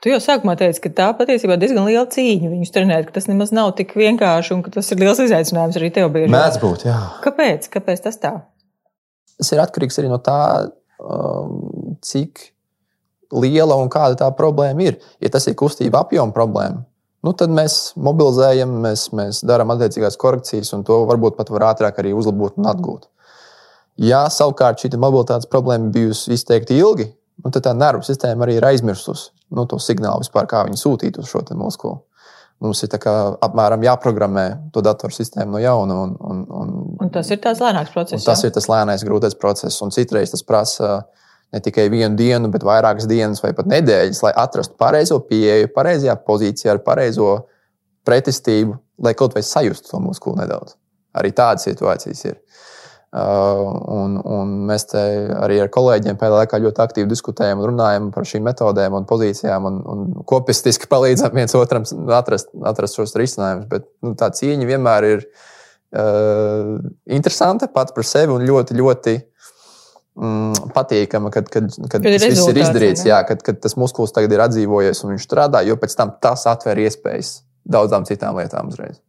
Tu 0.01 0.09
jau 0.09 0.17
sākumā 0.17 0.55
teici, 0.57 0.81
ka 0.81 0.89
tā 0.97 1.07
patiesībā 1.19 1.53
diezgan 1.61 1.85
liela 1.85 2.07
cīņa 2.09 2.49
viņus 2.49 2.73
trenēt, 2.73 3.05
ka 3.05 3.13
tas 3.19 3.27
nemaz 3.29 3.51
nav 3.53 3.75
tik 3.77 3.93
vienkārši 3.93 4.55
un 4.55 4.63
ka 4.65 4.73
tas 4.73 4.89
ir 4.89 5.03
liels 5.03 5.21
izaicinājums 5.21 5.77
arī 5.77 5.91
tev 5.93 6.09
bieži. 6.15 6.31
Mēdz 6.33 6.57
būt, 6.63 6.87
jā. 6.89 6.97
Kāpēc? 7.21 7.69
Kāpēc 7.75 8.01
tas 8.07 8.17
tā? 8.23 8.33
Tas 9.37 9.53
ir 9.53 9.61
atkarīgs 9.61 10.01
arī 10.01 10.09
no 10.09 10.17
tā, 10.25 10.39
um, 10.97 11.93
cik 12.01 12.47
liela 13.37 13.77
un 13.77 13.93
kāda 13.93 14.17
tā 14.23 14.31
problēma 14.37 14.89
ir. 14.89 14.97
Ja 15.21 15.29
tas 15.33 15.45
ir 15.45 15.57
kustība 15.61 16.01
apjoma 16.01 16.33
problēma, 16.33 16.81
nu, 17.21 17.35
tad 17.37 17.53
mēs 17.53 17.93
mobilizējam, 18.01 18.73
mēs, 18.81 19.07
mēs 19.13 19.45
darām 19.45 19.73
attiecīgās 19.75 20.17
korekcijas, 20.21 20.73
un 20.73 20.85
to 20.89 21.03
varbūt 21.09 21.37
pat 21.37 21.53
var 21.53 21.69
ātrāk 21.69 22.01
arī 22.01 22.15
uzlabot 22.17 22.57
un 22.57 22.69
atgūt. 22.73 23.05
Ja 24.01 24.25
savukārt 24.33 24.81
šī 24.81 24.95
mobilitātes 24.97 25.49
problēma 25.49 25.91
bijusi 25.93 26.33
izteikti 26.33 26.77
ilgi, 26.81 27.05
nu, 27.43 27.51
tad 27.51 27.67
tā 27.67 27.73
nervu 27.77 28.05
sistēma 28.05 28.47
arī 28.47 28.57
ir 28.57 28.65
aizmirsusi 28.71 29.29
nu, 29.53 29.67
to 29.69 29.77
signālu 29.81 30.23
vispār, 30.23 30.47
kā 30.49 30.63
viņi 30.65 30.79
sūtītu 30.79 31.21
uz 31.21 31.29
šo 31.29 31.43
muskuli. 31.59 31.99
Mums 32.61 32.83
ir 32.85 32.93
apmēram 32.93 33.81
jāprogrammē 33.81 34.45
to 34.73 34.83
datorsistēmu 34.85 35.55
no 35.55 35.61
jauna. 35.61 35.95
Un, 36.03 36.11
un, 36.21 36.41
un, 36.45 36.73
un 37.01 37.09
tas 37.13 37.29
ir 37.33 37.39
tas 37.41 37.61
lēnāks 37.61 37.93
process. 37.93 38.25
Tas 38.25 38.43
ir 38.45 38.53
tas 38.53 38.69
lēnais, 38.69 39.05
grūtais 39.05 39.33
process. 39.37 39.79
Un 39.81 39.93
citreiz 39.93 40.33
tas 40.33 40.45
prasa 40.45 40.91
ne 41.51 41.61
tikai 41.65 41.87
vienu 41.89 42.13
dienu, 42.19 42.51
bet 42.53 42.65
vairākas 42.65 43.09
dienas 43.09 43.41
vai 43.41 43.55
pat 43.57 43.69
nedēļas, 43.69 44.21
lai 44.27 44.33
atrastu 44.43 44.77
pareizo 44.77 45.17
pieeju, 45.25 45.71
pareizajā 45.73 46.15
pozīcijā, 46.27 46.75
ar 46.75 46.83
pareizo 46.85 47.31
pretestību, 48.05 48.77
lai 49.01 49.17
kaut 49.17 49.33
vai 49.37 49.41
sajustu 49.45 49.95
to 49.95 50.03
muskuli 50.05 50.43
nedaudz. 50.43 50.77
Arī 51.17 51.33
tādas 51.35 51.65
situācijas 51.65 52.21
ir. 52.29 52.37
Uh, 52.37 52.70
un, 53.11 54.13
un 54.23 54.51
mēs 54.69 54.85
arī 54.95 55.57
ar 55.59 55.71
kolēģiem 55.71 56.15
pēdējā 56.15 56.43
laikā 56.45 56.59
ļoti 56.63 56.83
aktīvi 56.83 57.09
diskutējam 57.11 57.59
un 57.59 57.67
runājam 57.73 58.05
par 58.15 58.27
šīm 58.27 58.45
metodēm 58.47 58.95
un 58.95 59.07
pozīcijām 59.09 59.67
un, 59.67 59.81
un 59.93 60.05
kopistiski 60.27 60.87
palīdzam 60.93 61.35
viens 61.35 61.55
otram 61.59 61.83
atrast, 62.15 62.53
atrast 62.63 62.99
šos 62.99 63.15
risinājumus. 63.19 63.67
Bet 63.71 63.89
nu, 64.05 64.15
tā 64.19 64.31
cīņa 64.37 64.69
vienmēr 64.69 65.09
ir 65.09 65.25
uh, 65.27 66.79
interesanta 67.11 67.67
pati 67.73 67.97
par 67.97 68.07
sevi 68.07 68.31
un 68.31 68.47
ļoti, 68.47 68.79
ļoti 68.79 69.17
mm, 69.19 70.71
patīkama, 70.71 71.35
kad, 71.35 71.51
kad, 71.51 71.67
kad, 71.67 71.99
kad 71.99 72.07
tas 72.07 72.27
viss 72.31 72.47
ir 72.47 72.63
izdarīts, 72.63 73.03
jā, 73.11 73.19
kad, 73.27 73.43
kad 73.43 73.59
tas 73.59 73.75
muskulis 73.75 74.15
tagad 74.15 74.31
ir 74.31 74.47
atdzīvojies 74.47 75.03
un 75.03 75.17
viņš 75.17 75.27
strādā, 75.27 75.65
jo 75.67 75.75
pēc 75.83 75.99
tam 75.99 76.15
tas 76.23 76.47
atver 76.47 76.79
iespējas 76.87 77.41
daudzām 77.65 78.07
citām 78.09 78.37
lietām 78.39 78.71
uzreiz. 78.71 78.99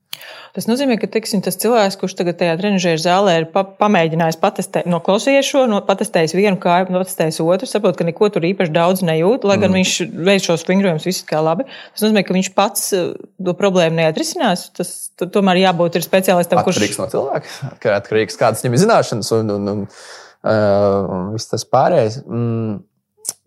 Tas 0.52 0.66
nozīmē, 0.68 0.98
ka 1.00 1.08
tiksim, 1.08 1.40
tas 1.44 1.56
cilvēks, 1.60 1.96
kurš 2.00 2.14
tagad 2.18 2.36
tajā 2.40 2.56
trenižera 2.60 3.00
zālē 3.00 3.36
ir 3.40 3.46
pa, 3.54 3.62
pamēģinājis 3.64 4.36
patestēt, 4.42 4.88
noklausījies 4.90 5.48
šo, 5.48 5.62
no, 5.70 5.78
patestējis 5.86 6.34
vienu 6.36 6.60
kāju, 6.60 6.90
patestējis 6.92 7.40
otru, 7.44 7.68
saprot, 7.70 7.96
ka 7.96 8.04
neko 8.04 8.28
tur 8.34 8.44
īpaši 8.50 8.74
daudz 8.74 9.04
nejūt, 9.08 9.46
lai 9.48 9.56
gan 9.62 9.72
mm. 9.72 9.78
viņš 9.80 9.94
veic 10.28 10.44
šos 10.44 10.66
vingrojumus 10.68 11.08
viss 11.08 11.24
kā 11.28 11.40
labi. 11.44 11.64
Tas 11.94 12.04
nozīmē, 12.04 12.24
ka 12.28 12.36
viņš 12.36 12.52
pats 12.58 12.90
eh, 12.98 13.14
to 13.40 13.56
problēmu 13.56 14.02
neatrisinās. 14.02 14.66
Tas 14.76 14.92
tomēr 15.22 15.62
jābūt 15.62 15.96
ir 15.96 16.04
speciālistam, 16.04 16.60
kurš. 16.66 16.82
Atkarīgs 16.82 17.00
no 17.00 17.08
cilvēka, 17.14 17.72
ka 17.80 17.96
atkarīgs 18.02 18.40
kādas 18.40 18.64
viņam 18.64 18.76
ir 18.76 18.84
zināšanas 18.84 19.32
un, 19.38 19.54
un, 19.56 19.72
un, 19.72 19.82
uh, 19.88 21.16
un 21.16 21.32
viss 21.38 21.48
tas 21.48 21.64
pārējais. 21.64 22.20
Mm, 22.28 22.82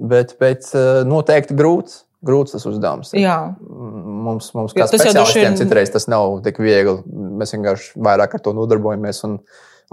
bet, 0.09 0.33
bet 0.41 0.73
uh, 0.73 1.03
noteikti 1.05 1.57
grūts 1.61 2.01
grūts 2.25 2.55
tas 2.55 2.65
uzdevums. 2.69 3.13
Jā. 3.17 3.37
Mums, 3.61 4.51
mums 4.57 4.75
kā 4.75 4.87
speciālistiem, 4.89 5.53
ir... 5.53 5.59
citreiz 5.61 5.93
tas 5.93 6.09
nav 6.11 6.39
tik 6.45 6.59
viegli. 6.63 6.97
Mēs 7.39 7.55
vienkārši 7.55 7.95
vairāk 8.07 8.37
ar 8.37 8.43
to 8.45 8.55
nodarbojamies 8.57 9.23
un, 9.27 9.39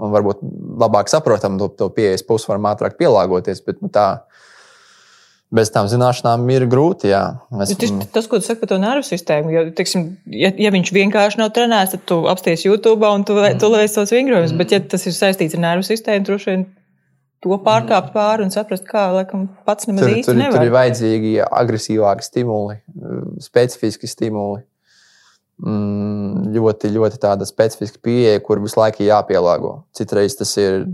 un 0.01 0.13
varbūt 0.15 0.43
labāk 0.83 1.11
saprotam 1.13 1.59
to, 1.61 1.69
to 1.79 1.89
pieejas 1.93 2.25
pusi, 2.27 2.49
varam 2.51 2.71
ātrāk 2.73 2.97
pielāgoties. 2.99 3.63
Bet, 3.65 3.81
nu, 3.85 3.91
tā, 3.93 4.07
Bez 5.53 5.69
tām 5.69 5.85
zināšanām 5.85 6.47
ir 6.49 6.63
grūti. 6.65 7.11
Mēs, 7.53 7.75
tas, 7.77 7.91
tas, 8.15 8.27
ko 8.29 8.39
tu 8.41 8.47
saki 8.47 8.63
par 8.63 8.71
to 8.71 8.79
nervu 8.81 9.05
sistēmu, 9.05 9.51
ja, 9.53 9.61
teiksim, 9.77 10.07
ja, 10.33 10.49
ja 10.57 10.71
viņš 10.73 10.89
vienkārši 10.95 11.37
nav 11.43 11.51
trenēts, 11.53 11.93
tad 11.93 12.07
tu 12.09 12.23
apsties 12.31 12.63
YouTube 12.65 13.05
un 13.05 13.21
tu, 13.27 13.35
mm. 13.37 13.59
tu 13.61 13.69
lēsi 13.69 13.99
tos 13.99 14.13
vingrojumus. 14.15 14.55
Mm. 14.55 14.61
Bet, 14.63 14.73
ja 14.73 14.81
tas 14.95 15.05
ir 15.05 15.13
saistīts 15.13 15.53
ar 15.53 15.61
nervu 15.67 15.85
sistēmu, 15.85 16.25
droši 16.25 16.49
vien 16.49 16.65
to 17.43 17.57
pārkāpt 17.63 18.13
pāri 18.15 18.45
un 18.45 18.51
saprast, 18.53 18.85
kā 18.87 19.07
laikam, 19.13 19.47
pats 19.67 19.89
nemaz 19.89 20.09
īsti 20.09 20.29
tur, 20.29 20.37
nevar. 20.39 20.57
Tur 20.57 20.67
ir 20.67 20.75
vajadzīgi 20.75 21.33
agresīvāki 21.45 22.27
stimuli, 22.27 22.77
specifiski 23.43 24.09
stimuli. 24.09 24.63
Mm, 25.63 26.49
ļoti, 26.55 26.89
ļoti 26.95 27.19
tāda 27.21 27.45
specifiska 27.47 28.01
pieeja, 28.03 28.41
kur 28.43 28.61
visu 28.63 28.79
laiku 28.79 29.05
jāpielāgo. 29.05 29.75
Citreiz 29.95 30.35
tas 30.39 30.55
ir 30.59 30.87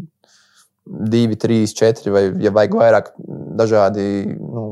divi, 0.89 1.37
trīs, 1.39 1.73
četri, 1.77 2.11
vai, 2.13 2.23
ja 2.41 2.51
vajag 2.53 2.75
vairāk, 2.77 3.11
dažādi 3.59 4.05
nu, 4.33 4.65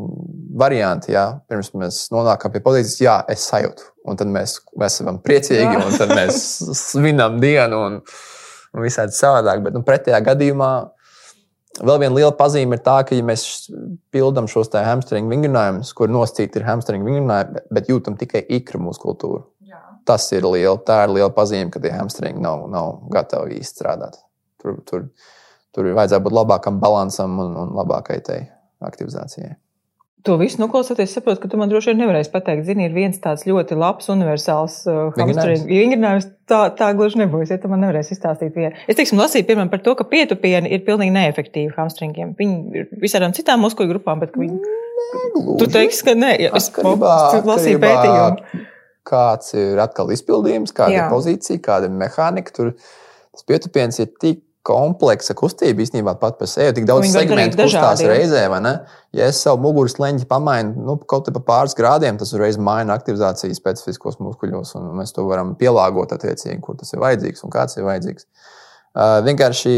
varianti. 0.60 1.14
Jā. 1.14 1.28
Pirms 1.50 1.72
mēs 1.78 2.02
nonākam 2.14 2.54
pie 2.54 2.62
pozīcijas, 2.66 3.00
jā, 3.04 3.16
es 3.32 3.46
sajūtu. 3.52 3.92
Un 4.08 4.20
tad 4.20 4.32
mēs, 4.32 4.58
mēs 4.80 5.00
esam 5.02 5.22
priecīgi, 5.24 5.66
jā. 5.66 5.86
un 5.86 5.98
tad 6.00 6.14
mēs 6.18 6.42
svinam 6.90 7.40
dienu 7.44 7.82
un, 7.86 8.00
un 8.74 8.86
visādi 8.86 9.16
savādāk. 9.16 9.64
Bet 9.66 9.78
nu, 9.78 9.86
pretējā 9.88 10.22
gadījumā 10.26 10.72
Vēl 11.78 12.00
viena 12.02 12.16
liela 12.16 12.34
pazīme 12.38 12.78
ir 12.78 12.84
tā, 12.86 12.98
ka, 13.08 13.16
ja 13.18 13.26
mēs 13.26 13.44
pildām 14.14 14.48
šos 14.50 14.72
hamstringu 14.74 15.32
vingrinājumus, 15.34 15.94
kur 15.98 16.12
nosacīti 16.12 16.62
ir 16.62 16.68
hamstringu 16.68 17.10
vingrinājumi, 17.10 17.64
bet 17.74 17.92
jūtam 17.92 18.18
tikai 18.20 18.44
ikra 18.60 18.82
muskultūru, 18.82 19.44
Jā. 19.68 19.82
tas 20.08 20.26
ir 20.34 20.48
liela, 20.48 20.78
tā 20.88 21.04
ir 21.06 21.16
liela 21.18 21.30
pazīme, 21.34 21.70
ka 21.74 21.84
tie 21.84 21.94
hamstringi 21.94 22.42
nav, 22.44 22.66
nav 22.74 22.98
gatavi 23.14 23.60
īsti 23.62 23.82
strādāt. 23.82 24.18
Tur, 24.62 24.82
tur, 24.90 25.06
tur 25.76 25.90
ir 25.90 25.98
vajadzētu 26.00 26.26
būt 26.26 26.40
labākam 26.40 26.82
balansam 26.82 27.38
un, 27.44 27.54
un 27.66 27.78
labākai 27.78 28.20
aktivizācijai 28.82 29.56
to 30.28 30.36
visu 30.40 30.60
noklausoties, 30.62 31.14
saprotu, 31.16 31.42
ka 31.44 31.50
tu 31.52 31.60
man 31.60 31.72
droši 31.72 31.94
vien 31.94 32.02
nevarēsi 32.04 32.32
pateikt, 32.34 32.66
zini, 32.68 32.88
ir 32.88 32.96
viens 32.96 33.18
tāds 33.24 33.46
ļoti 33.48 33.78
labs, 33.80 34.10
universāls 34.14 34.82
uh, 34.90 35.08
vingrinājums. 35.16 36.28
Tā, 36.48 36.60
tā 36.76 36.94
gluži 36.96 37.20
nebūs, 37.24 37.52
ja 37.52 37.58
tu 37.60 37.72
man 37.72 37.82
nevarēsi 37.84 38.14
izstāstīt. 38.16 38.54
Vien. 38.56 38.76
Es, 38.88 38.96
teiksim, 39.00 39.20
lasīju, 39.20 39.48
piemēram, 39.50 39.72
par 39.72 39.82
to, 39.84 39.96
ka 40.00 40.06
pietupieni 40.08 40.72
ir 40.72 40.86
pilnīgi 40.88 41.16
neefektīvi 41.16 41.74
hamstringiem. 41.76 42.36
Viņi 42.40 42.80
ir 42.80 42.88
visādām 43.02 43.36
citām 43.36 43.64
muskuļu 43.66 43.96
grupām, 43.96 44.22
bet 44.24 44.38
viņi. 44.40 44.62
Negluži. 45.08 45.60
Tu 45.60 45.70
teiksi, 45.76 46.06
ka 46.08 46.16
nē, 46.16 46.32
ja 46.46 46.54
es 46.58 46.72
lasīju 46.76 47.84
pētījumu. 47.84 48.64
Kāds 49.08 49.54
ir 49.56 49.80
atkal 49.80 50.12
izpildījums, 50.16 50.76
kāda 50.76 50.96
Jā. 50.96 51.06
ir 51.06 51.14
pozīcija, 51.14 51.64
kāda 51.64 51.88
ir 51.88 52.00
mehānika. 52.00 52.56
Tur 52.56 52.74
tas 52.76 53.48
pietupiens 53.48 54.00
ir 54.04 54.12
tik 54.20 54.42
kompleksa 54.68 55.36
kustība 55.38 55.84
īstenībā 55.86 56.18
pat 56.22 56.38
par 56.40 56.50
sevi. 56.52 56.76
Tik 56.78 56.88
daudz 56.90 57.08
segmentu 57.14 57.62
kustās 57.62 58.04
reizē, 58.04 58.44
vai 58.52 58.60
ne? 58.66 58.74
Ja 59.16 59.30
es 59.32 59.40
savu 59.44 59.62
muguras 59.64 59.96
leņķi 60.02 60.28
pamainu 60.30 60.86
nu, 60.90 60.98
kaut 61.10 61.30
kā 61.32 61.42
pāris 61.48 61.76
grādiem, 61.78 62.20
tas 62.20 62.34
uzreiz 62.36 62.60
maina 62.60 62.98
aktivizācijas 62.98 63.62
specifiskos 63.62 64.20
muskuļos, 64.24 64.76
un 64.80 64.92
mēs 65.00 65.16
to 65.16 65.26
varam 65.30 65.56
pielāgot 65.60 66.14
attiecīgi, 66.18 66.60
kur 66.64 66.80
tas 66.80 66.92
ir 66.94 67.04
vajadzīgs 67.04 67.48
un 67.48 67.54
kāds 67.54 67.80
ir 67.80 67.88
vajadzīgs. 67.88 68.28
Uh, 68.98 69.20
vienkārši 69.22 69.72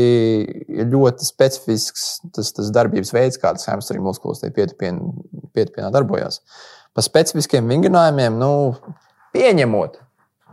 ir 0.80 0.86
ļoti 0.90 1.26
specifisks 1.28 2.06
tas, 2.36 2.54
tas 2.56 2.70
darbības 2.72 3.12
veids, 3.12 3.40
kā 3.42 3.52
tas 3.56 3.68
hamstring 3.68 4.04
muskulis 4.06 4.42
pietupienā 4.56 5.90
darbojas. 5.92 6.40
Par 6.96 7.06
specifiskiem 7.06 7.68
vingrinājumiem, 7.70 8.38
nu, 8.40 8.52
pieņemot, 9.36 10.00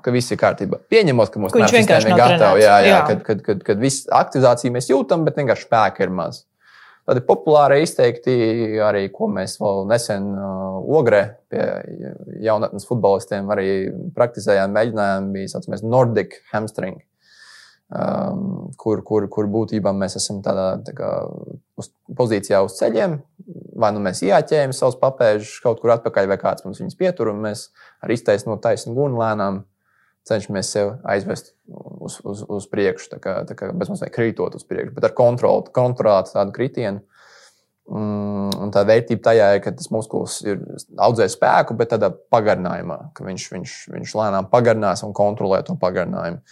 ka 0.07 0.15
viss 0.15 0.31
ir 0.31 0.39
kārtībā. 0.41 0.81
Pieņemot, 0.93 1.33
ka 1.35 1.43
mūsu 1.43 1.59
nervu 1.59 1.81
sistēma 1.81 2.13
ir 2.13 2.21
gatava. 2.21 2.61
Jā, 2.63 2.77
jā, 2.81 2.91
jā. 2.93 3.01
Kad, 3.11 3.25
kad, 3.27 3.41
kad, 3.47 3.65
kad 3.67 3.83
viss 3.83 4.07
aktivizācija 4.15 4.75
mēs 4.75 4.91
jūtam, 4.93 5.27
bet 5.27 5.41
vienkārši 5.41 5.67
spēka 5.67 6.07
ir 6.07 6.15
maz. 6.15 6.45
Tādi 7.07 7.23
populāri 7.23 7.85
izteikti 7.85 8.33
arī, 8.83 9.05
ko 9.15 9.29
mēs 9.31 9.61
vēl 9.61 9.85
nesen 9.87 10.25
uh, 10.35 10.79
ogrē 10.99 11.21
pie 11.53 11.67
jaunatnes 12.43 12.87
futbolistiem 12.89 13.53
arī 13.55 13.69
praktizējām, 14.17 14.75
mēģinājām, 14.75 15.29
bija 15.37 15.53
saucamies 15.53 15.85
Nordic 15.87 16.41
hamstring. 16.51 16.99
Um, 17.87 18.73
kur, 18.75 19.05
kur, 19.07 19.29
kur 19.31 19.47
būtībā 19.47 19.93
mēs 19.95 20.17
esam 20.19 20.41
tādā 20.43 20.81
tā 20.83 20.91
kā, 20.99 21.11
uz 21.79 21.93
pozīcijā 22.19 22.59
uz 22.67 22.75
ceļiem, 22.81 23.15
vai 23.79 23.93
nu 23.95 24.03
mēs 24.03 24.25
ieķējam 24.27 24.75
savus 24.75 24.99
papēžus 24.99 25.61
kaut 25.63 25.79
kur 25.79 25.95
atpakaļ, 25.95 26.27
vai 26.33 26.41
kāds 26.41 26.67
mums 26.67 26.83
viņus 26.83 26.99
pietur, 26.99 27.31
un 27.31 27.45
mēs 27.45 27.69
ar 28.03 28.11
iztaisnu 28.11 28.59
taisnu 28.65 28.97
gunu 28.97 29.23
lēnām 29.23 29.63
cenšamies 30.27 30.71
sevi 30.75 30.95
aizvest 31.07 31.53
uz, 31.71 32.19
uz, 32.27 32.43
uz 32.51 32.69
priekšu, 32.71 33.11
tā 33.15 33.21
kā, 33.23 33.37
tā 33.49 33.57
kā 33.59 33.71
bez 33.77 33.91
mazliet 33.93 34.15
krītot 34.15 34.57
uz 34.59 34.67
priekšu, 34.67 34.95
bet 34.97 35.09
ar 35.09 35.15
kontroli, 35.17 35.71
kontrolētu 35.75 36.35
tādu 36.35 36.55
kritienu. 36.57 37.05
Mm, 37.87 38.51
un 38.65 38.73
tā 38.75 38.83
vērtība 38.83 39.23
tajā 39.29 39.51
ir, 39.55 39.61
ka 39.63 39.71
tas 39.79 39.93
muskulis 39.95 40.41
ir 40.43 40.59
audzē 40.99 41.29
spēku, 41.31 41.77
bet 41.79 41.93
tādā 41.93 42.11
pagarinājumā, 42.35 42.99
ka 43.15 43.27
viņš, 43.27 43.45
viņš, 43.53 43.75
viņš 43.95 44.15
lēnām 44.19 44.49
pagarinās 44.51 45.05
un 45.07 45.15
kontrolē 45.15 45.63
to 45.67 45.77
pagarinājumu. 45.79 46.43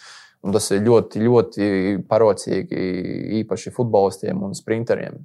Un 0.44 0.54
tas 0.54 0.68
ir 0.76 0.84
ļoti, 0.84 1.22
ļoti 1.24 1.66
parocīgi 2.06 2.86
īpaši 3.40 3.72
futbolistiem 3.74 4.42
un 4.44 4.54
sprinteriem, 4.54 5.16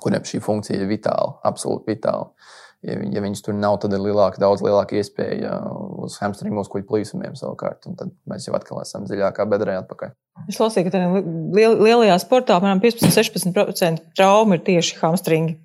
kuriem 0.00 0.24
šī 0.26 0.40
funkcija 0.42 0.80
ir 0.80 0.88
vitāla, 0.90 1.36
absolūti 1.46 1.92
vitāla. 1.92 2.32
Ja, 2.80 2.94
ja 3.12 3.20
viņas 3.20 3.42
tur 3.44 3.56
nav, 3.56 3.74
tad 3.82 3.92
ir 3.92 4.00
lielāka, 4.00 4.40
daudz 4.40 4.62
lielāka 4.64 4.96
iespēja 4.96 5.52
uz 6.00 6.14
hamstringu 6.22 6.56
muskuļu 6.56 6.86
plīsumiem 6.88 7.34
savukārt. 7.36 7.84
Tad 7.84 8.14
mēs 8.30 8.46
jau 8.48 8.54
atkal 8.56 8.80
esam 8.80 9.04
dziļākā 9.04 9.44
bedrē 9.52 9.74
atpakaļ. 9.82 10.14
Es 10.48 10.56
lasīju, 10.62 10.88
ka 10.88 11.02
liel, 11.04 11.76
lielajā 11.76 12.16
sportā 12.22 12.56
apmēram 12.56 12.80
15-16% 12.80 14.14
traumu 14.16 14.56
ir 14.56 14.64
tieši 14.64 14.96
hamstringi. 15.02 15.58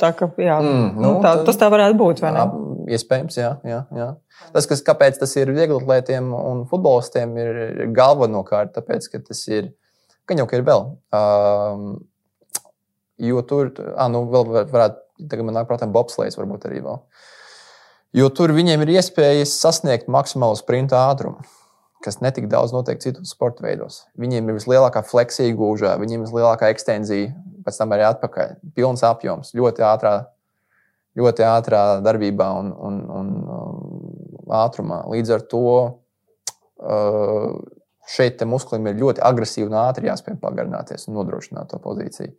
Tā 0.00 0.14
kā, 0.16 0.30
jā, 0.40 0.56
mm, 0.64 0.86
nu, 0.96 1.10
tā, 1.20 1.34
tas 1.46 1.58
tā 1.60 1.68
varētu 1.70 1.98
būt. 2.00 2.22
Jā, 2.24 2.46
iespējams, 2.96 3.36
jā. 3.36 3.50
jā, 3.68 3.82
jā. 3.92 4.08
Tas, 4.54 4.66
kas, 4.70 4.80
kāpēc 4.86 5.20
tas 5.20 5.36
ir 5.36 5.52
vieglatlētiem 5.52 6.32
un 6.38 6.64
futbolistiem, 6.70 7.36
ir 7.38 7.84
galvenokārt 7.94 8.72
tāpēc, 8.78 9.10
ka 9.12 9.20
tas 9.28 9.44
ir, 9.52 9.68
ka 10.24 10.40
jau 10.40 10.48
ir 10.56 10.64
vēl. 10.66 10.88
Um, 11.12 11.84
jo 13.22 13.44
tur, 13.46 13.70
ah, 13.92 14.08
nu, 14.10 14.24
vēl 14.32 14.48
varētu 14.72 15.01
Tagad 15.30 15.48
man 15.48 15.58
nāk 15.58 15.68
prātā 15.70 15.88
bobslēgs, 15.90 16.38
varbūt 16.40 16.68
arī 16.68 16.82
vēl. 16.84 17.00
Jo 18.16 18.28
tur 18.28 18.52
viņiem 18.52 18.84
ir 18.84 18.96
iespējas 18.98 19.54
sasniegt 19.62 20.10
maksimālo 20.12 20.56
sprinta 20.58 21.06
ātrumu, 21.08 21.40
kas 22.04 22.20
netik 22.20 22.48
daudz 22.52 22.74
notiek 22.74 23.00
citos 23.00 23.32
sporta 23.32 23.64
veidos. 23.64 24.02
Viņiem 24.20 24.50
ir 24.50 24.58
vislielākā 24.58 25.04
fleksija 25.08 25.54
gūžā, 25.56 25.94
viņiem 26.02 26.20
ir 26.20 26.28
vislielākā 26.28 26.68
ekstenzija, 26.74 27.32
pēc 27.64 27.78
tam 27.80 27.94
arī 27.96 28.04
atpakaļ. 28.10 28.56
Pilns 28.76 29.04
apjoms, 29.06 29.54
ļoti 29.56 29.86
ātrā, 29.86 30.14
ļoti 31.18 31.46
ātrā 31.46 31.82
darbībā 32.04 32.50
un, 32.60 32.72
un, 32.88 32.98
un 33.20 33.32
um, 33.56 34.50
ātrumā. 34.60 35.02
Līdz 35.12 35.36
ar 35.38 35.46
to 35.48 35.64
uh, 35.80 37.56
šeit 38.12 38.42
muskulim 38.48 38.90
ir 38.90 39.00
ļoti 39.00 39.22
agresīvi 39.24 39.70
un 39.70 39.78
ātri 39.86 40.10
jāspēj 40.10 40.40
pagarināties 40.42 41.08
un 41.08 41.16
nodrošināt 41.20 41.70
to 41.72 41.80
pozīciju. 41.82 42.34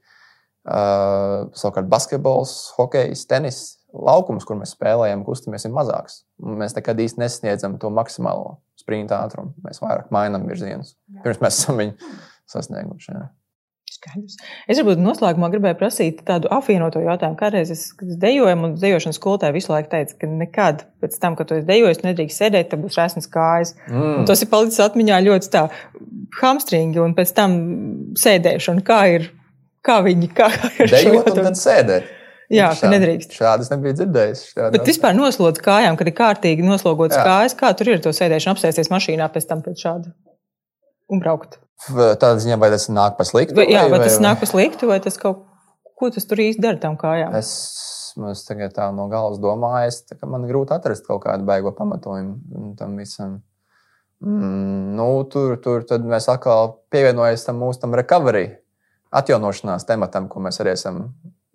Uh, 0.63 1.49
savukārt 1.60 1.89
basketbols, 1.91 2.54
hokejs, 2.78 3.26
tenis 3.28 3.58
laukums, 3.91 4.45
kur 4.47 4.56
mēs 4.56 4.71
spēlējam, 4.78 5.26
kustamies, 5.28 5.67
ir 5.67 5.73
mazāks. 5.76 6.21
Mēs 6.39 6.78
nekad 6.78 7.02
īsti 7.04 7.19
nesasniedzam 7.19 7.76
to 7.82 7.91
maksimālo 7.91 8.62
sprinta 8.80 9.19
ātrumu. 9.26 9.52
Mēs 9.65 9.84
vairāk 9.84 10.08
mainām 10.15 10.47
virzienus, 10.47 10.95
pirms 11.26 11.43
mēs 11.43 11.60
esam 11.60 11.82
viņu 11.84 11.97
sasnieguši. 12.54 13.12
Jā. 13.12 13.26
Skaidrs. 13.93 14.39
Es 14.71 14.80
varbūt 14.80 15.04
noslēgumā 15.04 15.52
gribēju 15.54 15.78
prasīt 15.78 16.23
tādu 16.26 16.49
apvienoto 16.56 17.04
jautājumu. 17.04 17.38
Kādreiz 17.38 17.69
es 17.76 17.84
dejoju, 17.99 18.56
un 18.56 18.73
dejošanas 18.80 19.19
skolotāja 19.19 19.54
visu 19.54 19.69
laiku 19.69 19.91
teica, 19.91 20.15
ka 20.23 20.32
nekad 20.32 20.88
pēc 21.04 21.19
tam, 21.21 21.38
kad 21.38 21.52
tu 21.52 21.60
esi 21.60 21.67
dejojis, 21.67 22.02
nedrīkst 22.08 22.41
sēdēt, 22.41 22.71
tad 22.71 22.82
būs 22.82 22.97
rēsnes 22.97 23.30
kājas. 23.36 23.76
Mm. 23.91 24.23
Un 24.23 24.28
tas 24.32 24.41
ir 24.41 24.49
palicis 24.49 24.82
atmiņā 24.88 25.21
ļoti 25.28 25.54
tā 25.54 25.67
hamstringi, 26.39 27.04
un 27.04 27.13
pēc 27.19 27.36
tam 27.38 27.60
sēdēšana. 28.17 28.86
Kā 28.88 29.04
ir, 29.13 29.30
kā 29.86 30.00
viņi, 30.06 30.30
kā 30.36 30.50
ir 30.82 30.91
dejot 30.91 31.32
un 31.34 31.41
tad 31.50 31.60
sēdēt? 31.60 32.12
Jā, 32.54 32.69
ka 32.78 32.89
nedrīkst. 32.91 33.34
Šādas 33.38 33.72
nebija 33.72 33.96
dzirdējis. 33.98 34.43
Bet 34.76 34.84
vispār 34.86 35.15
noslodz 35.17 35.62
kājām, 35.63 35.96
kad 35.98 36.10
ir 36.10 36.15
kārtīgi 36.17 36.65
noslogots 36.65 37.15
Jā. 37.17 37.24
kājas. 37.26 37.56
Kā 37.58 37.72
tur 37.78 37.93
ir 37.93 38.04
to 38.04 38.12
sēdēšanu, 38.13 38.58
apsēsties 38.58 38.91
mašīnā 38.93 39.30
pēc 39.34 39.48
tam 39.50 39.63
pēc 39.65 39.86
šāda 39.86 40.12
un 41.13 41.24
braukt? 41.24 41.58
Tādā 41.88 42.36
ziņā, 42.43 42.60
vai 42.62 42.69
tas 42.74 42.88
nāk 42.93 43.17
pa 43.17 43.26
sliktu? 43.28 43.58
Vai, 43.58 43.67
jā, 43.72 43.86
vai, 43.88 43.98
vai 43.98 44.04
tas 44.06 44.19
vai... 44.19 44.26
nāk 44.28 44.43
pa 44.43 44.50
sliktu, 44.50 44.89
vai 44.91 45.00
tas 45.04 45.17
kaut 45.19 45.43
ko 46.00 46.12
tas 46.13 46.28
tur 46.30 46.41
īsti 46.43 46.63
dara 46.63 46.80
tam 46.82 46.98
kājām? 47.00 47.34
Es, 47.39 47.50
es 48.32 48.43
tagad 48.48 48.76
tā 48.76 48.89
no 48.96 49.08
galas 49.12 49.41
domāju, 49.43 49.89
es, 49.91 50.04
ka 50.12 50.30
man 50.30 50.48
grūti 50.50 50.76
atrast 50.76 51.08
kaut 51.08 51.24
kādu 51.26 51.48
beigo 51.48 51.74
pamatojumu 51.76 52.76
tam 52.80 52.96
visam. 53.02 53.41
Mm, 54.24 54.93
nu, 54.96 55.08
tur, 55.32 55.58
tur 55.60 56.06
mēs 56.08 56.30
atkal 56.32 56.78
pievienojamies 56.93 57.43
tam 57.43 57.60
mūsu 57.60 57.82
tam 57.82 57.96
recovery, 58.00 58.54
atjaunošanās 59.19 59.88
tematam, 59.88 60.28
ko 60.32 60.43
mēs 60.43 60.60
arī 60.63 60.73
esam 60.73 61.06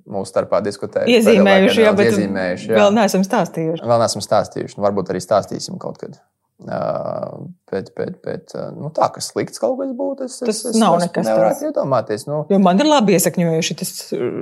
mūsu 0.09 0.33
starpā 0.33 0.63
diskutējuši. 0.65 1.19
Iezīmējuši, 1.19 1.85
jā, 1.85 1.93
bet 1.97 2.11
iezīmējuši, 2.13 2.73
jā. 2.73 2.81
vēl 2.81 2.97
neesam 2.97 3.25
stāstījuši. 3.27 3.85
Vēl 3.91 4.03
neesam 4.03 4.25
stāstījuši, 4.25 4.79
nu, 4.79 4.85
varbūt 4.87 5.13
arī 5.13 5.23
stāstīsim 5.25 5.79
kaut 5.83 6.01
kad. 6.03 6.19
Uh, 6.59 7.45
bet, 7.71 7.93
bet, 7.95 8.17
bet 8.25 8.55
nu, 8.75 8.89
tā, 8.91 9.07
ka 9.15 9.23
slikts 9.23 9.61
kaut 9.63 9.77
kas 9.79 9.93
būtu, 9.95 10.27
es, 10.27 10.41
tas 10.43 10.65
es, 10.67 10.79
nav 10.81 10.97
es 10.97 11.05
nekas 11.05 11.29
tāds. 11.29 11.61
iedomāties. 11.69 12.25
Nu, 12.27 12.41
jo 12.51 12.59
man 12.63 12.83
ir 12.83 12.89
labi 12.89 13.15
iesakņojuši 13.15 13.77
tas, 13.79 13.93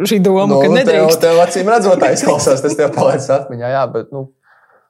šī 0.09 0.22
doma, 0.24 0.46
nu, 0.55 0.62
ka 0.62 0.70
nedrīkst. 0.72 1.20
Tev, 1.20 1.35
tev 1.37 1.42
acīm 1.42 1.68
redzot, 1.68 2.00
tā 2.00 2.14
izklausās, 2.16 2.64
tas 2.64 2.79
tev 2.79 2.94
palicis 2.96 3.29
atmiņā, 3.37 3.74
jā, 3.74 3.83
bet 3.92 4.16
nu, 4.16 4.31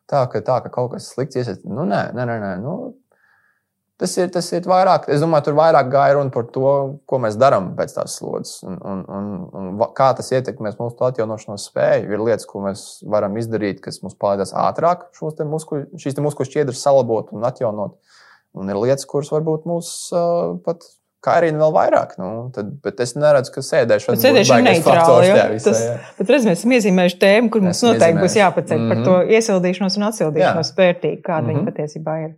tā, 0.07 0.23
ka, 0.31 0.45
tā, 0.47 0.61
ka 0.62 0.71
kaut 0.79 0.93
kas 0.95 1.11
slikts 1.17 1.41
iesaistīt, 1.41 1.67
nu 1.67 1.89
nē, 1.89 2.05
nē, 2.15 2.29
nē, 2.31 2.39
nē 2.45 2.53
nu, 2.62 2.77
Tas 3.97 4.13
ir, 4.19 4.27
tas 4.29 4.51
ir 4.53 4.67
vairāk, 4.69 5.07
es 5.09 5.23
domāju, 5.25 5.47
tur 5.47 5.55
vairāk 5.57 5.87
gāja 5.89 6.19
runa 6.19 6.33
par 6.33 6.51
to, 6.53 6.73
ko 7.09 7.21
mēs 7.25 7.39
darām 7.41 7.71
pēc 7.79 7.95
tās 7.97 8.19
slodzes 8.19 8.59
un, 8.67 8.77
un, 8.77 8.99
un, 9.09 9.31
un 9.57 9.85
kā 9.97 10.11
tas 10.19 10.29
ietekmēs 10.37 10.77
mūsu 10.77 11.01
atjaunošanās 11.07 11.65
spēju. 11.71 12.11
Ir 12.13 12.25
lietas, 12.27 12.45
ko 12.51 12.61
mēs 12.67 12.83
varam 13.09 13.39
izdarīt, 13.41 13.81
kas 13.85 14.03
mums 14.05 14.19
palīdzēs 14.21 14.53
ātrāk 14.67 15.09
te 15.17 15.49
muskuļu, 15.49 15.89
šīs 16.03 16.19
te 16.19 16.27
muskuļu 16.27 16.51
šķiedras 16.51 16.85
salabot 16.85 17.33
un 17.33 17.49
atjaunot. 17.49 17.97
Un 18.57 18.69
ir 18.73 18.83
lietas, 18.83 19.09
kuras 19.09 19.33
varbūt 19.33 19.65
mūs 19.69 19.91
uh, 20.13 20.61
pat 20.65 20.85
kairina 21.25 21.65
vēl 21.65 21.75
vairāk. 21.75 22.17
Nu, 22.21 22.31
tad, 22.55 22.77
bet 22.85 23.01
es 23.01 23.17
neredzu, 23.17 23.53
ka 23.57 23.65
sēdēšana, 23.65 24.21
sēdēšana 24.23 24.71
neitrāla. 24.71 25.21
Ja? 25.25 25.47
Visā, 25.53 25.71
tas, 25.71 25.85
jā. 25.89 25.99
bet 26.21 26.33
redz, 26.37 26.49
mēs 26.49 26.61
esam 26.61 26.75
iezīmējuši 26.77 27.23
tēmu, 27.23 27.53
kur 27.55 27.65
mums 27.65 27.81
noteikti 27.87 28.23
būs 28.23 28.37
jāpaceļ 28.43 28.77
mm 28.77 28.83
-hmm. 28.85 28.93
par 28.93 29.09
to 29.09 29.17
mhm. 29.23 29.37
iesildīšanos 29.39 29.97
un 30.01 30.11
atsildīšanos 30.11 30.73
spērtīgi, 30.75 31.23
kāda 31.23 31.47
mm 31.47 31.49
-hmm. 31.49 31.65
viņa 31.65 31.73
patiesībā 31.73 32.19
ir. 32.27 32.35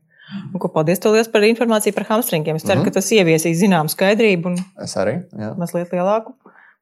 Un, 0.53 0.61
ko, 0.61 0.69
paldies 0.69 1.01
tev 1.01 1.17
par 1.33 1.47
informāciju 1.47 1.95
par 1.97 2.05
hamstringiem. 2.11 2.57
Es 2.57 2.63
ceru, 2.67 2.81
mm 2.81 2.85
-hmm. 2.85 2.93
ka 2.93 3.01
tas 3.01 3.11
ieviesīs 3.13 3.59
zināmu 3.63 3.89
skaidrību 3.89 4.53
un 4.53 4.61
es 4.85 4.97
arī, 4.97 5.23
jā. 5.33 5.57
mazliet 5.57 5.93
lielāku. 5.93 6.35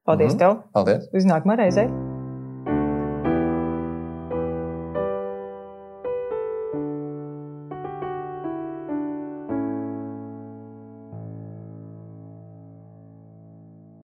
Paldies 0.05 0.35
mm 0.35 0.39
-hmm. 0.39 0.39
tev! 0.39 0.63
Paldies! 0.73 1.09
Uz 1.13 1.25
nākamā 1.25 1.57
reizē! 1.63 2.16